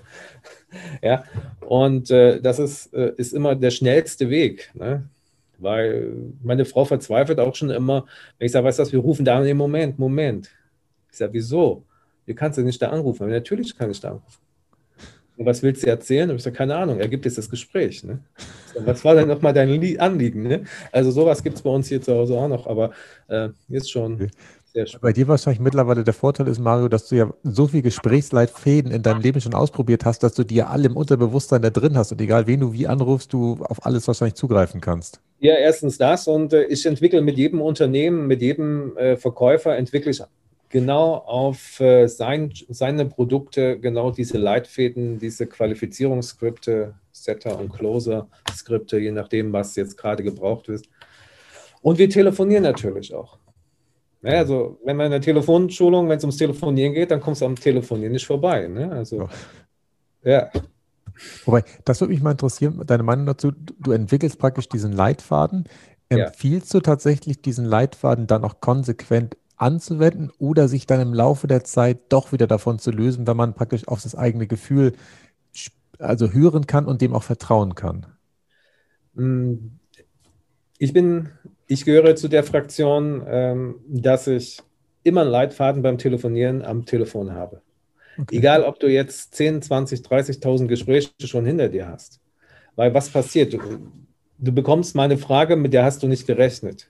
ja, 1.02 1.24
und 1.62 2.12
äh, 2.12 2.40
das 2.40 2.60
ist, 2.60 2.94
äh, 2.94 3.14
ist 3.18 3.34
immer 3.34 3.56
der 3.56 3.72
schnellste 3.72 4.30
Weg. 4.30 4.72
Ne? 4.76 5.10
Weil 5.58 6.14
meine 6.44 6.66
Frau 6.66 6.86
verzweifelt 6.86 7.40
auch 7.40 7.56
schon 7.56 7.72
immer, 7.72 8.06
wenn 8.38 8.46
ich 8.46 8.52
sage, 8.52 8.66
weißt 8.66 8.80
du 8.80 8.92
wir 8.92 9.00
rufen 9.00 9.26
da 9.26 9.44
im 9.44 9.58
Moment, 9.58 9.98
Moment. 9.98 10.50
Ich 11.12 11.18
sage, 11.18 11.34
wieso? 11.34 11.84
Wie 12.26 12.36
kannst 12.36 12.58
du 12.58 12.62
nicht 12.62 12.82
da 12.82 12.90
anrufen? 12.90 13.30
Natürlich 13.30 13.76
kann 13.76 13.90
ich 13.90 14.00
da 14.00 14.10
anrufen. 14.10 14.40
Und 15.42 15.48
was 15.48 15.64
willst 15.64 15.82
du 15.82 15.88
erzählen? 15.88 16.30
Und 16.30 16.36
ich 16.36 16.44
sage, 16.44 16.56
keine 16.56 16.76
Ahnung, 16.76 17.00
ergibt 17.00 17.26
jetzt 17.26 17.40
das 17.40 17.50
Gespräch. 17.50 18.04
Ne? 18.04 18.20
Was 18.86 19.04
war 19.04 19.16
denn 19.16 19.28
nochmal 19.28 19.54
dein 19.54 19.70
Anliegen? 20.00 20.44
Ne? 20.44 20.66
Also 20.92 21.10
sowas 21.10 21.42
gibt 21.42 21.56
es 21.56 21.64
bei 21.64 21.72
uns 21.72 21.88
hier 21.88 22.00
zu 22.00 22.14
Hause 22.14 22.38
auch 22.38 22.48
noch, 22.48 22.68
aber 22.68 22.92
äh, 23.28 23.50
ist 23.70 23.90
schon 23.90 24.30
sehr 24.72 24.86
spannend. 24.86 25.02
Bei 25.02 25.14
dir 25.14 25.28
wahrscheinlich 25.28 25.60
mittlerweile 25.60 26.04
der 26.04 26.14
Vorteil 26.14 26.48
ist, 26.48 26.60
Mario, 26.60 26.90
dass 26.90 27.08
du 27.08 27.16
ja 27.16 27.34
so 27.42 27.66
viele 27.66 27.82
Gesprächsleitfäden 27.82 28.92
in 28.92 29.02
deinem 29.02 29.22
Leben 29.22 29.42
schon 29.42 29.56
ausprobiert 29.56 30.06
hast, 30.06 30.22
dass 30.22 30.36
du 30.36 30.44
die 30.44 30.58
ja 30.58 30.68
alle 30.68 30.86
im 30.86 30.96
Unterbewusstsein 30.96 31.64
da 31.64 31.72
drin 31.72 31.98
hast 31.98 32.12
und 32.12 32.22
egal 32.22 32.46
wen 32.46 32.60
du 32.60 32.74
wie 32.74 32.86
anrufst, 32.86 33.34
du 33.34 33.58
auf 33.64 33.84
alles 33.84 34.08
wahrscheinlich 34.08 34.36
zugreifen 34.36 34.80
kannst. 34.80 35.22
Ja, 35.40 35.56
erstens 35.56 35.98
das 35.98 36.28
und 36.28 36.54
äh, 36.54 36.66
ich 36.66 36.86
entwickle 36.86 37.24
mit 37.24 37.36
jedem 37.36 37.62
Unternehmen, 37.62 38.28
mit 38.28 38.44
jedem 38.44 38.96
äh, 38.96 39.18
Verkäufer 39.18 39.76
entwickle 39.76 40.12
ich 40.12 40.22
genau 40.72 41.16
auf 41.16 41.80
äh, 41.80 42.08
sein, 42.08 42.52
seine 42.70 43.06
Produkte 43.06 43.80
genau 43.80 44.12
diese 44.12 44.38
Leitfäden, 44.38 45.20
diese 45.20 45.46
Qualifizierungsskripte, 45.46 46.96
Setter 47.12 47.60
und 47.60 47.72
Closer-Skripte, 47.74 48.98
je 48.98 49.12
nachdem, 49.12 49.54
was 49.54 49.76
jetzt 49.76 49.98
gerade 49.98 50.24
gebraucht 50.24 50.70
ist. 50.70 50.86
Und 51.82 51.98
wir 52.00 52.10
telefonieren 52.10 52.64
natürlich 52.64 53.14
auch. 53.14 53.38
Ja, 54.24 54.38
also, 54.38 54.80
wenn 54.86 54.98
man 54.98 55.08
in 55.08 55.12
der 55.14 55.22
Telefonschulung, 55.22 56.08
wenn 56.08 56.18
es 56.18 56.24
ums 56.24 56.38
Telefonieren 56.38 56.94
geht, 56.94 57.10
dann 57.12 57.22
kommst 57.22 57.42
du 57.42 57.46
am 57.46 57.56
Telefonieren 57.56 58.14
nicht 58.14 58.26
vorbei. 58.26 58.68
Ne? 58.68 58.92
Also, 58.92 59.30
ja. 60.24 60.50
Wobei, 61.46 61.64
das 61.86 62.02
würde 62.02 62.14
mich 62.14 62.22
mal 62.22 62.32
interessieren, 62.32 62.82
deine 62.86 63.04
Meinung 63.04 63.26
dazu. 63.26 63.52
Du 63.80 63.92
entwickelst 63.92 64.38
praktisch 64.38 64.70
diesen 64.70 64.92
Leitfaden. 64.92 65.66
Empfiehlst 66.10 66.74
ja. 66.74 66.80
du 66.80 66.84
tatsächlich 66.84 67.42
diesen 67.42 67.66
Leitfaden 67.66 68.28
dann 68.28 68.44
auch 68.44 68.60
konsequent 68.60 69.38
anzuwenden 69.62 70.32
oder 70.40 70.68
sich 70.68 70.88
dann 70.88 71.02
im 71.02 71.14
Laufe 71.14 71.48
der 71.48 71.64
Zeit 71.64 72.00
doch 72.10 72.32
wieder 72.32 72.48
davon 72.48 72.80
zu 72.80 72.92
lösen, 72.92 73.28
wenn 73.28 73.38
man 73.38 73.54
praktisch 73.54 73.88
auf 73.88 74.02
das 74.02 74.16
eigene 74.16 74.48
Gefühl 74.48 74.94
also 76.00 76.32
hören 76.32 76.66
kann 76.66 76.86
und 76.86 77.02
dem 77.02 77.14
auch 77.14 77.24
vertrauen 77.24 77.76
kann? 77.76 78.08
Hm, 79.16 79.80
ich 80.78 80.94
bin, 80.94 81.30
ich 81.68 81.86
gehöre 81.86 82.16
zu 82.16 82.28
der 82.28 82.44
Fraktion, 82.44 83.24
ähm, 83.28 83.76
dass 83.88 84.28
ich 84.28 84.62
immer 85.04 85.22
einen 85.22 85.30
Leitfaden 85.30 85.84
beim 85.84 85.98
Telefonieren 85.98 86.64
am 86.64 86.86
Telefon 86.86 87.34
habe. 87.34 87.62
Okay. 88.18 88.38
Egal, 88.38 88.64
ob 88.64 88.80
du 88.80 88.88
jetzt 88.88 89.36
10, 89.36 89.62
20, 89.62 90.02
30.000 90.02 90.68
Gespräche 90.68 91.12
schon 91.26 91.46
hinter 91.46 91.70
dir 91.70 91.88
hast. 91.88 92.20
Weil 92.76 92.94
was 92.94 93.10
passiert? 93.10 93.54
Du, 93.54 93.60
du 94.38 94.52
bekommst 94.52 94.96
mal 94.96 95.04
eine 95.04 95.18
Frage, 95.18 95.56
mit 95.56 95.74
der 95.74 95.86
hast 95.86 96.04
du 96.04 96.08
nicht 96.08 96.26
gerechnet. 96.26 96.90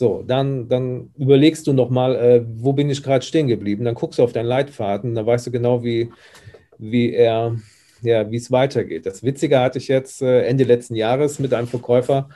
So, 0.00 0.24
dann, 0.26 0.66
dann 0.66 1.10
überlegst 1.18 1.66
du 1.66 1.74
nochmal, 1.74 2.16
äh, 2.16 2.42
wo 2.46 2.72
bin 2.72 2.88
ich 2.88 3.02
gerade 3.02 3.22
stehen 3.22 3.48
geblieben? 3.48 3.84
Dann 3.84 3.94
guckst 3.94 4.18
du 4.18 4.22
auf 4.22 4.32
deinen 4.32 4.46
Leitfaden, 4.46 5.14
dann 5.14 5.26
weißt 5.26 5.46
du 5.46 5.50
genau, 5.50 5.84
wie, 5.84 6.10
wie 6.78 7.12
er, 7.12 7.56
ja, 8.00 8.30
wie 8.30 8.38
es 8.38 8.50
weitergeht. 8.50 9.04
Das 9.04 9.22
Witzige 9.22 9.60
hatte 9.60 9.76
ich 9.76 9.88
jetzt 9.88 10.22
äh, 10.22 10.46
Ende 10.46 10.64
letzten 10.64 10.94
Jahres 10.94 11.38
mit 11.38 11.52
einem 11.52 11.66
Verkäufer, 11.66 12.30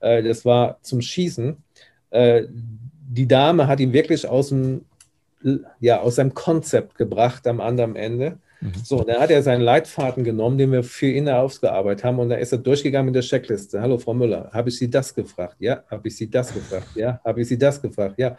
äh, 0.00 0.22
das 0.22 0.46
war 0.46 0.78
zum 0.80 1.02
Schießen. 1.02 1.62
Äh, 2.08 2.44
die 2.48 3.28
Dame 3.28 3.66
hat 3.66 3.80
ihn 3.80 3.92
wirklich 3.92 4.26
aus 4.26 4.48
dem, 4.48 4.86
ja, 5.78 6.00
aus 6.00 6.14
seinem 6.14 6.32
Konzept 6.32 6.96
gebracht 6.96 7.46
am 7.46 7.60
anderen 7.60 7.96
Ende. 7.96 8.38
Mhm. 8.60 8.72
So, 8.84 9.02
dann 9.02 9.20
hat 9.20 9.30
er 9.30 9.42
seinen 9.42 9.62
Leitfaden 9.62 10.22
genommen, 10.22 10.58
den 10.58 10.72
wir 10.72 10.82
für 10.82 11.06
ihn 11.06 11.28
ausgearbeitet 11.28 12.04
haben, 12.04 12.18
und 12.18 12.28
da 12.28 12.36
ist 12.36 12.52
er 12.52 12.58
durchgegangen 12.58 13.06
mit 13.06 13.14
der 13.14 13.22
Checkliste. 13.22 13.80
Hallo, 13.80 13.98
Frau 13.98 14.12
Müller, 14.12 14.50
habe 14.52 14.68
ich 14.68 14.76
Sie 14.76 14.90
das 14.90 15.14
gefragt? 15.14 15.56
Ja, 15.58 15.82
habe 15.90 16.08
ich 16.08 16.16
Sie 16.16 16.30
das 16.30 16.52
gefragt? 16.52 16.88
Ja, 16.94 17.20
habe 17.24 17.40
ich 17.40 17.48
Sie 17.48 17.58
das 17.58 17.80
gefragt? 17.80 18.14
Ja. 18.18 18.36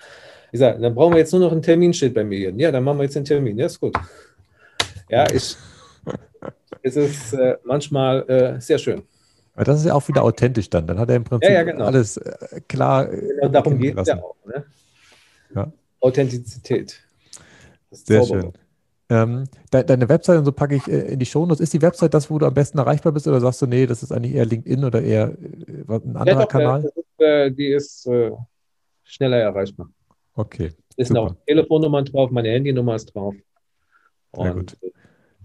Ich 0.52 0.60
sage, 0.60 0.80
dann 0.80 0.94
brauchen 0.94 1.14
wir 1.14 1.20
jetzt 1.20 1.32
nur 1.32 1.42
noch 1.42 1.52
einen 1.52 1.62
Terminschild 1.62 2.14
bei 2.14 2.24
mir 2.24 2.38
hier. 2.38 2.54
Ja, 2.58 2.72
dann 2.72 2.84
machen 2.84 3.00
wir 3.00 3.04
jetzt 3.04 3.16
den 3.16 3.26
Termin. 3.26 3.58
Ja, 3.58 3.66
ist 3.66 3.80
gut. 3.80 3.96
Ja, 5.10 5.26
ich, 5.32 5.56
es 6.84 6.96
ist 6.96 7.34
äh, 7.34 7.58
manchmal 7.64 8.30
äh, 8.30 8.62
sehr 8.62 8.78
schön. 8.78 9.02
Aber 9.56 9.66
das 9.66 9.80
ist 9.80 9.86
ja 9.86 9.94
auch 9.94 10.08
wieder 10.08 10.24
authentisch 10.24 10.70
dann. 10.70 10.88
Dann 10.88 11.00
hat 11.00 11.10
er 11.10 11.16
im 11.18 11.24
Prinzip 11.24 11.50
ja, 11.50 11.56
ja, 11.56 11.64
genau. 11.64 11.86
alles 11.86 12.18
äh, 12.18 12.62
klar. 12.68 13.08
Genau 13.08 13.48
darum 13.50 13.78
geht 13.78 13.98
es 13.98 14.08
ja 14.08 14.22
auch. 14.22 14.36
Ne? 14.46 14.66
Ja. 15.56 15.72
Authentizität. 16.00 17.02
Sehr 17.92 18.24
schön. 18.24 18.54
Ähm, 19.12 19.44
de 19.74 19.84
deine 19.84 20.08
Website 20.08 20.38
und 20.38 20.46
so 20.46 20.54
packe 20.54 20.76
ich 20.76 20.88
äh, 20.88 21.12
in 21.12 21.20
die 21.20 21.26
Shownotes. 21.26 21.60
Ist 21.60 21.74
die 21.74 21.82
Website 21.82 22.14
das, 22.14 22.30
wo 22.30 22.40
du 22.40 22.46
am 22.46 22.54
besten 22.54 22.78
erreichbar 22.78 23.12
bist 23.12 23.28
oder 23.28 23.42
sagst 23.42 23.62
du, 23.62 23.68
nee, 23.68 23.86
das 23.86 24.04
ist 24.04 24.14
eigentlich 24.14 24.34
eher 24.36 24.46
LinkedIn 24.46 24.86
oder 24.86 25.02
eher 25.02 25.38
äh, 25.38 25.94
ein 25.94 26.16
anderer 26.16 26.28
ja, 26.28 26.42
doch, 26.44 26.48
Kanal? 26.48 26.86
Ist, 26.86 26.96
äh, 27.18 27.52
die 27.52 27.68
ist 27.74 28.08
äh, 28.08 28.32
schneller 29.04 29.38
erreichbar. 29.38 29.90
Okay. 30.34 30.72
Ist 30.96 31.10
super. 31.10 31.24
noch 31.24 31.36
Telefonnummern 31.46 32.06
drauf, 32.06 32.32
meine 32.32 32.52
Handynummer 32.52 32.96
ist 32.96 33.14
drauf. 33.14 33.36
Und, 34.32 34.46
Sehr 34.46 34.54
gut. 34.54 34.78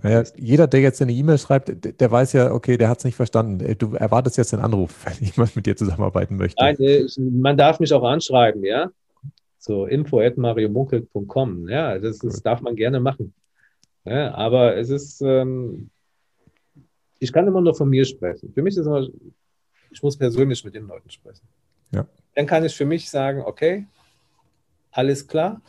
Naja, 0.01 0.23
jeder, 0.37 0.69
der 0.69 0.81
jetzt 0.81 1.03
eine 1.03 1.13
E-Mail 1.13 1.39
schreibt, 1.39 1.85
der, 1.85 1.93
der 1.93 2.11
weiß 2.13 2.35
ja, 2.35 2.53
okay, 2.53 2.77
der 2.77 2.89
hat 2.89 2.99
es 2.99 3.05
nicht 3.05 3.17
verstanden. 3.17 3.59
Äh, 3.65 3.75
du 3.75 3.95
erwartest 3.95 4.37
jetzt 4.37 4.55
einen 4.55 4.63
Anruf, 4.63 4.95
wenn 5.07 5.29
jemand 5.29 5.57
mit 5.57 5.67
dir 5.67 5.75
zusammenarbeiten 5.75 6.37
möchte. 6.37 6.63
Nein, 6.63 6.77
ich, 6.79 7.19
man 7.19 7.57
darf 7.57 7.81
mich 7.81 7.93
auch 7.93 8.05
anschreiben, 8.05 8.63
ja. 8.63 8.91
So 9.59 9.87
info.mariomunkel.com. 9.87 11.69
Ja, 11.69 11.99
das, 11.99 12.19
das 12.19 12.41
darf 12.43 12.61
man 12.61 12.77
gerne 12.77 13.01
machen. 13.01 13.35
Ja, 14.07 14.35
aber 14.35 14.77
es 14.77 14.88
ist, 14.88 15.21
ähm, 15.21 15.90
ich 17.19 17.33
kann 17.33 17.47
immer 17.47 17.61
nur 17.61 17.75
von 17.75 17.88
mir 17.88 18.05
sprechen. 18.05 18.53
Für 18.53 18.62
mich 18.62 18.77
ist 18.77 18.87
immer, 18.87 19.07
ich 19.90 20.03
muss 20.03 20.16
persönlich 20.16 20.64
mit 20.64 20.75
den 20.75 20.87
Leuten 20.87 21.11
sprechen. 21.11 21.47
Ja. 21.92 22.07
Dann 22.35 22.47
kann 22.47 22.64
ich 22.64 22.75
für 22.75 22.85
mich 22.85 23.11
sagen, 23.11 23.42
okay, 23.42 23.87
alles 24.92 25.27
klar 25.27 25.61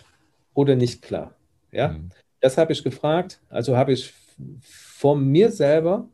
oder 0.54 0.76
nicht 0.76 1.02
klar. 1.02 1.34
Ja, 1.72 1.90
mhm. 1.90 2.12
das 2.40 2.58
habe 2.58 2.74
ich 2.74 2.84
gefragt. 2.84 3.42
Also 3.50 3.76
habe 3.76 3.94
ich 3.94 4.14
von 4.62 5.26
mir 5.28 5.52
selber, 5.52 6.08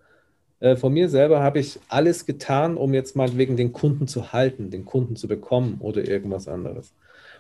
äh, 0.62 0.78
von 0.78 0.94
mir 0.94 1.10
selber 1.10 1.42
habe 1.42 1.60
ich 1.60 1.78
alles 1.90 2.26
getan, 2.26 2.78
um 2.78 2.94
jetzt 2.94 3.18
mal 3.18 3.38
wegen 3.38 3.58
den 3.58 3.74
Kunden 3.74 4.08
zu 4.08 4.32
halten, 4.32 4.70
den 4.70 4.86
Kunden 4.86 5.18
zu 5.18 5.28
bekommen 5.28 5.78
oder 5.80 6.08
irgendwas 6.08 6.48
anderes. 6.48 6.94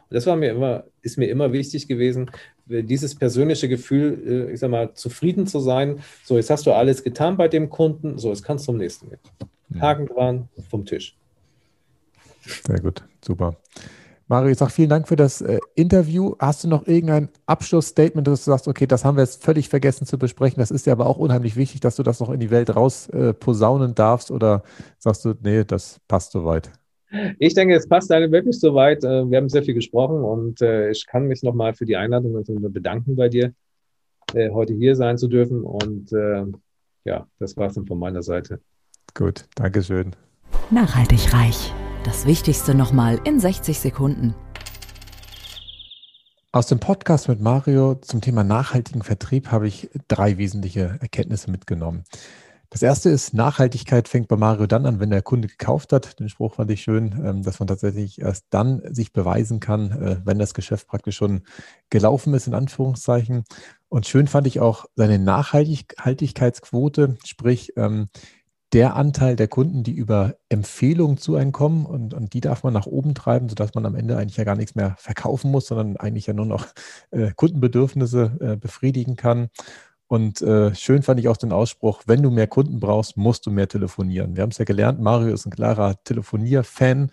Und 0.09 0.15
das 0.15 0.25
war 0.25 0.35
mir 0.35 0.51
immer, 0.51 0.83
ist 1.01 1.17
mir 1.17 1.27
immer 1.27 1.51
wichtig 1.53 1.87
gewesen, 1.87 2.29
dieses 2.65 3.15
persönliche 3.15 3.67
Gefühl, 3.67 4.47
äh, 4.49 4.53
ich 4.53 4.59
sag 4.59 4.69
mal, 4.69 4.93
zufrieden 4.93 5.47
zu 5.47 5.59
sein. 5.59 5.99
So, 6.23 6.37
jetzt 6.37 6.49
hast 6.49 6.65
du 6.65 6.71
alles 6.71 7.03
getan 7.03 7.37
bei 7.37 7.47
dem 7.47 7.69
Kunden, 7.69 8.17
so, 8.17 8.29
jetzt 8.29 8.43
kannst 8.43 8.63
du 8.63 8.71
zum 8.71 8.77
nächsten 8.77 9.09
gehen. 9.09 9.19
Haken 9.81 10.07
dran, 10.07 10.49
vom 10.69 10.85
Tisch. 10.85 11.17
Sehr 12.67 12.79
gut, 12.79 13.03
super. 13.23 13.57
Mario, 14.27 14.51
ich 14.51 14.57
sage 14.57 14.71
vielen 14.71 14.89
Dank 14.89 15.07
für 15.07 15.15
das 15.15 15.41
äh, 15.41 15.59
Interview. 15.75 16.35
Hast 16.39 16.63
du 16.63 16.67
noch 16.67 16.87
irgendein 16.87 17.29
Abschlussstatement, 17.45 18.27
dass 18.27 18.45
du 18.45 18.51
sagst, 18.51 18.67
okay, 18.67 18.87
das 18.87 19.03
haben 19.03 19.17
wir 19.17 19.23
jetzt 19.23 19.43
völlig 19.43 19.67
vergessen 19.67 20.07
zu 20.07 20.17
besprechen. 20.17 20.59
Das 20.59 20.71
ist 20.71 20.85
ja 20.85 20.93
aber 20.93 21.07
auch 21.07 21.17
unheimlich 21.17 21.55
wichtig, 21.55 21.81
dass 21.81 21.97
du 21.97 22.03
das 22.03 22.19
noch 22.19 22.29
in 22.29 22.39
die 22.39 22.49
Welt 22.49 22.75
raus 22.75 23.09
äh, 23.09 23.33
posaunen 23.33 23.95
darfst 23.95 24.31
oder 24.31 24.63
sagst 24.97 25.25
du, 25.25 25.35
nee, 25.41 25.65
das 25.65 25.99
passt 26.07 26.31
soweit? 26.31 26.71
Ich 27.37 27.53
denke, 27.53 27.75
es 27.75 27.87
passt 27.87 28.11
alle 28.11 28.31
wirklich 28.31 28.59
soweit. 28.59 29.03
Äh, 29.03 29.29
wir 29.29 29.37
haben 29.37 29.49
sehr 29.49 29.63
viel 29.63 29.73
gesprochen 29.73 30.23
und 30.23 30.61
äh, 30.61 30.89
ich 30.89 31.05
kann 31.05 31.27
mich 31.27 31.43
nochmal 31.43 31.73
für 31.73 31.85
die 31.85 31.95
Einladung 31.95 32.43
bedanken 32.73 33.15
bei 33.15 33.29
dir, 33.29 33.53
äh, 34.33 34.49
heute 34.49 34.73
hier 34.73 34.95
sein 34.95 35.17
zu 35.17 35.27
dürfen. 35.27 35.63
Und 35.63 36.11
ja, 37.05 37.27
das 37.37 37.57
war 37.57 37.67
es 37.67 37.73
dann 37.73 37.85
von 37.85 37.99
meiner 37.99 38.23
Seite. 38.23 38.61
Gut, 39.13 39.45
Dankeschön. 39.55 40.15
Nachhaltig 40.71 41.33
reich. 41.33 41.73
Das 42.05 42.25
Wichtigste 42.25 42.73
nochmal 42.73 43.19
in 43.25 43.39
60 43.39 43.77
Sekunden. 43.77 44.33
Aus 46.53 46.67
dem 46.67 46.79
Podcast 46.79 47.27
mit 47.27 47.41
Mario 47.41 47.95
zum 47.95 48.21
Thema 48.21 48.43
nachhaltigen 48.43 49.01
Vertrieb 49.01 49.51
habe 49.51 49.67
ich 49.67 49.89
drei 50.07 50.37
wesentliche 50.37 50.97
Erkenntnisse 51.01 51.51
mitgenommen. 51.51 52.03
Das 52.73 52.81
erste 52.81 53.09
ist, 53.11 53.35
Nachhaltigkeit 53.35 54.07
fängt 54.07 54.27
bei 54.27 54.35
Mario 54.35 54.65
dann 54.65 54.87
an, 54.87 54.99
wenn 54.99 55.11
der 55.11 55.21
Kunde 55.21 55.47
gekauft 55.47 55.93
hat. 55.93 56.19
Den 56.19 56.27
Spruch 56.27 56.55
fand 56.55 56.71
ich 56.71 56.81
schön, 56.81 57.21
ähm, 57.23 57.43
dass 57.43 57.59
man 57.59 57.67
tatsächlich 57.67 58.19
erst 58.19 58.47
dann 58.49 58.81
sich 58.91 59.13
beweisen 59.13 59.59
kann, 59.59 59.91
äh, 59.91 60.17
wenn 60.25 60.39
das 60.39 60.55
Geschäft 60.55 60.87
praktisch 60.87 61.17
schon 61.17 61.43
gelaufen 61.91 62.33
ist, 62.33 62.47
in 62.47 62.55
Anführungszeichen. 62.55 63.43
Und 63.89 64.07
schön 64.07 64.25
fand 64.25 64.47
ich 64.47 64.59
auch 64.59 64.87
seine 64.95 65.19
Nachhaltigkeitsquote, 65.19 67.15
sprich, 67.23 67.73
ähm, 67.77 68.09
der 68.73 68.95
Anteil 68.95 69.35
der 69.35 69.49
Kunden, 69.49 69.83
die 69.83 69.93
über 69.93 70.37
Empfehlungen 70.49 71.17
zu 71.17 71.35
einem 71.35 71.51
kommen 71.51 71.85
und, 71.85 72.15
und 72.15 72.33
die 72.33 72.41
darf 72.41 72.63
man 72.63 72.73
nach 72.73 72.87
oben 72.87 73.13
treiben, 73.13 73.49
sodass 73.49 73.75
man 73.75 73.85
am 73.85 73.93
Ende 73.93 74.17
eigentlich 74.17 74.37
ja 74.37 74.45
gar 74.45 74.55
nichts 74.55 74.73
mehr 74.73 74.95
verkaufen 74.97 75.51
muss, 75.51 75.67
sondern 75.67 75.95
eigentlich 75.97 76.25
ja 76.25 76.33
nur 76.33 76.47
noch 76.47 76.65
äh, 77.11 77.33
Kundenbedürfnisse 77.35 78.35
äh, 78.41 78.55
befriedigen 78.55 79.15
kann. 79.15 79.49
Und 80.07 80.41
äh, 80.41 80.75
schön 80.75 81.01
fand 81.01 81.19
ich 81.19 81.27
auch 81.27 81.37
den 81.37 81.51
Ausspruch, 81.51 82.03
wenn 82.05 82.21
du 82.21 82.29
mehr 82.29 82.47
Kunden 82.47 82.79
brauchst, 82.79 83.17
musst 83.17 83.45
du 83.45 83.51
mehr 83.51 83.67
telefonieren. 83.67 84.35
Wir 84.35 84.43
haben 84.43 84.51
es 84.51 84.57
ja 84.57 84.65
gelernt, 84.65 84.99
Mario 84.99 85.33
ist 85.33 85.45
ein 85.45 85.51
klarer 85.51 85.95
Telefonier-Fan 86.03 87.09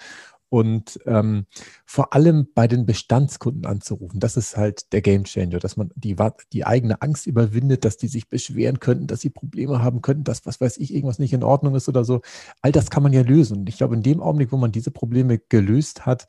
und 0.51 0.99
ähm, 1.07 1.47
vor 1.87 2.13
allem 2.13 2.49
bei 2.55 2.67
den 2.67 2.85
Bestandskunden 2.85 3.65
anzurufen. 3.67 4.19
Das 4.19 4.37
ist 4.37 4.57
halt 4.57 4.93
der 4.93 5.01
Gamechanger, 5.01 5.61
dass 5.61 5.77
man 5.77 5.93
die, 5.95 6.17
die 6.53 6.67
eigene 6.67 7.01
Angst 7.01 7.29
überwindet, 7.29 7.85
dass 7.85 7.97
die 7.97 8.09
sich 8.09 8.29
beschweren 8.29 8.81
könnten, 8.81 9.07
dass 9.07 9.21
sie 9.21 9.31
Probleme 9.31 9.81
haben 9.81 10.03
könnten, 10.03 10.25
dass 10.25 10.45
was 10.47 10.61
weiß 10.61 10.79
ich, 10.79 10.93
irgendwas 10.93 11.21
nicht 11.21 11.33
in 11.33 11.45
Ordnung 11.45 11.77
ist 11.77 11.89
oder 11.89 12.05
so. 12.05 12.21
All 12.63 12.73
das 12.73 12.91
kann 12.91 13.05
man 13.05 13.13
ja 13.13 13.23
lösen. 13.23 13.59
Und 13.59 13.69
ich 13.69 13.79
glaube, 13.79 13.95
in 13.95 14.03
dem 14.03 14.21
Augenblick, 14.21 14.51
wo 14.51 14.57
man 14.57 14.73
diese 14.73 14.91
Probleme 14.91 15.39
gelöst 15.39 16.05
hat, 16.05 16.27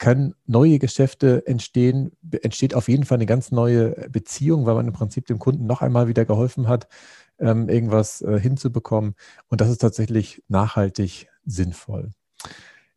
können 0.00 0.34
neue 0.46 0.80
Geschäfte 0.80 1.46
entstehen, 1.46 2.10
entsteht 2.42 2.74
auf 2.74 2.88
jeden 2.88 3.04
Fall 3.04 3.18
eine 3.18 3.26
ganz 3.26 3.52
neue 3.52 3.90
Beziehung, 4.10 4.66
weil 4.66 4.74
man 4.74 4.88
im 4.88 4.92
Prinzip 4.92 5.26
dem 5.26 5.38
Kunden 5.38 5.66
noch 5.66 5.82
einmal 5.82 6.08
wieder 6.08 6.24
geholfen 6.24 6.66
hat, 6.66 6.88
ähm, 7.38 7.68
irgendwas 7.68 8.22
äh, 8.22 8.40
hinzubekommen. 8.40 9.14
Und 9.48 9.60
das 9.60 9.68
ist 9.68 9.78
tatsächlich 9.78 10.42
nachhaltig 10.48 11.28
sinnvoll. 11.44 12.10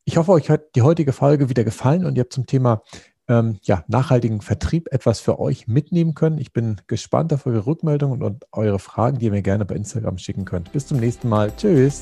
Ich 0.05 0.17
hoffe, 0.17 0.31
euch 0.31 0.49
hat 0.49 0.75
die 0.75 0.81
heutige 0.81 1.13
Folge 1.13 1.49
wieder 1.49 1.63
gefallen 1.63 2.05
und 2.05 2.17
ihr 2.17 2.21
habt 2.21 2.33
zum 2.33 2.45
Thema 2.45 2.81
ähm, 3.27 3.59
ja, 3.63 3.83
nachhaltigen 3.87 4.41
Vertrieb 4.41 4.87
etwas 4.91 5.19
für 5.19 5.39
euch 5.39 5.67
mitnehmen 5.67 6.13
können. 6.13 6.37
Ich 6.37 6.53
bin 6.53 6.81
gespannt 6.87 7.33
auf 7.33 7.45
eure 7.45 7.65
Rückmeldungen 7.65 8.23
und 8.23 8.45
eure 8.51 8.79
Fragen, 8.79 9.19
die 9.19 9.25
ihr 9.25 9.31
mir 9.31 9.41
gerne 9.41 9.65
bei 9.65 9.75
Instagram 9.75 10.17
schicken 10.17 10.45
könnt. 10.45 10.71
Bis 10.71 10.87
zum 10.87 10.99
nächsten 10.99 11.29
Mal. 11.29 11.51
Tschüss. 11.55 12.01